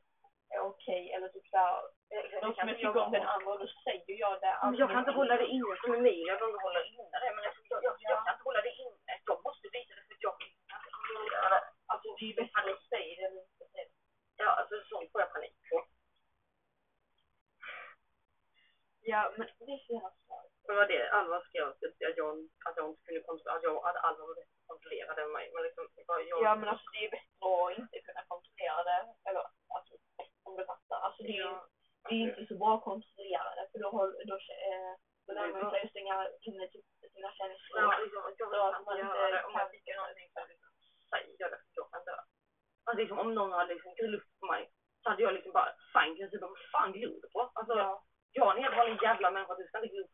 är 0.55 0.61
okej 0.61 1.10
eller 1.21 1.33
typ 1.35 1.47
såhär, 1.53 1.83
Jag, 2.09 2.43
något 2.43 2.57
som 2.59 2.69
jag 2.69 2.77
tycker 2.77 3.03
om 3.07 3.13
den 3.13 3.27
andra 3.35 3.53
då 3.63 3.67
säger 3.87 4.15
jag 4.25 4.35
det. 4.45 4.55
Men 4.63 4.75
jag 4.83 4.89
kan 4.91 4.99
inte 5.05 5.17
hålla 5.21 5.35
det 5.43 5.47
inne 5.57 5.75
som 5.83 5.95
Emilia, 5.95 6.27
jag 6.33 6.39
kan 6.39 6.49
inte 6.49 6.63
hålla 6.69 6.83
inne 6.85 7.17
det. 7.25 7.31
Men 7.35 7.43
jag, 7.47 7.55
jag, 7.73 7.81
jag, 7.87 7.95
jag 8.01 8.11
Ja. 8.17 8.23
kan 8.27 8.35
inte 8.35 8.47
hålla 8.49 8.63
det 8.69 8.75
inne. 8.85 9.13
Jag 9.31 9.39
måste 9.47 9.67
visa 9.77 9.93
det 9.99 10.05
för 10.09 10.17
jag 10.27 10.35
kan 10.41 10.49
inte 10.49 10.91
kontrollera 10.97 11.49
det. 11.55 11.63
Alltså 11.93 12.07
det 12.17 12.25
är 12.25 12.31
ju 12.33 12.35
bättre 12.41 12.73
att 12.75 12.89
säga 12.95 13.13
det 13.19 13.25
än 13.27 13.39
att 13.39 13.45
inte 13.53 13.65
säga 13.73 13.85
det. 13.89 13.95
Ja, 14.43 14.49
alltså 14.61 14.75
sånt 14.91 15.09
får 15.13 15.21
jag 15.25 15.33
panik 15.35 15.57
på. 15.71 15.77
Ja 19.13 19.21
men 19.37 19.47
det 19.67 19.73
är 19.77 19.83
så 19.87 19.93
jävla 19.97 20.11
svårt. 20.27 20.51
Det 20.67 20.73
var 20.79 20.87
det 20.93 21.11
Alva 21.19 21.39
skrev, 21.49 21.65
att 21.69 21.77
jag, 21.81 22.11
att 22.67 22.77
jag 22.79 22.87
inte 22.91 23.03
kunde 23.07 23.21
kontrollera, 23.29 23.57
att 23.57 23.63
jag, 23.69 23.77
att 23.89 23.99
Alva 24.07 24.23
var 24.29 24.35
bättre 24.39 24.53
på 24.55 24.61
att 24.63 24.69
kontrollera 24.73 25.15
det 25.15 25.23
än 25.27 25.33
mig. 25.39 25.47
Men 25.55 25.63
liksom, 25.67 25.85
jag. 26.31 26.43
Ja 26.47 26.53
men 26.61 26.69
alltså 26.73 26.87
det 26.95 27.01
är 27.07 27.11
bättre 27.17 27.47
att 27.51 27.79
inte 27.81 27.97
kunna 28.07 28.23
kontrollera 28.33 28.79
det. 28.91 29.01
Eller 29.29 29.43
alltså 29.77 29.93
om 30.47 30.53
du 30.57 30.63
fattar. 30.73 30.99
Alltså 31.07 31.10
det 31.27 31.37
är, 31.45 31.51
det 32.09 32.15
är 32.15 32.23
inte 32.29 32.43
så 32.51 32.55
bra 32.61 32.71
att 32.77 32.85
kontrollera 32.91 33.49
det 33.59 33.67
för 33.73 33.79
då, 33.85 33.89
håll, 33.97 34.13
då, 34.31 34.35
eh, 34.69 34.93
då 35.27 35.31
lär 35.37 35.49
man 35.55 35.71
sig 35.71 35.89
stänga 35.91 36.17
inne 36.49 36.65
typ 36.73 36.87
sina 37.15 37.31
känslor. 37.39 37.81
Ja, 37.83 37.99
liksom, 38.05 38.23
jag 38.39 38.51
Så 38.51 38.77
att 38.77 38.87
man 38.87 38.99
inte 39.01 39.31
det. 39.35 39.45
Om 39.47 39.53
jag 39.53 39.63
kan- 39.63 39.71
tycker 39.71 39.97
någonting 40.01 40.29
så 40.35 40.41
liksom, 40.53 40.71
säger 41.11 41.51
det, 41.53 41.59
för 41.63 41.69
jag 41.79 41.87
kan 41.91 42.01
inte. 42.01 42.13
Alltså 42.87 43.01
liksom, 43.03 43.19
om 43.25 43.35
någon 43.35 43.53
hade 43.53 43.75
liksom 43.75 43.95
glott 43.99 44.29
på 44.41 44.47
mig 44.53 44.63
så 45.03 45.07
hade 45.11 45.23
jag 45.23 45.35
liksom 45.35 45.53
bara, 45.59 45.71
fan 45.93 46.17
jag 46.17 46.31
säga, 46.31 46.47
vad 46.47 46.59
fan 46.73 46.93
glor 46.93 47.17
du 47.23 47.29
på? 47.35 47.41
Alltså, 47.59 47.75
Ja. 47.79 47.93
jag 48.39 48.47
är 48.49 48.57
en 48.57 48.63
helt 48.63 48.77
vanlig 48.77 49.03
jävla 49.03 49.31
människa, 49.31 49.55
du 49.55 49.65
ska 49.67 49.79
inte 49.79 49.95
glo 49.95 50.05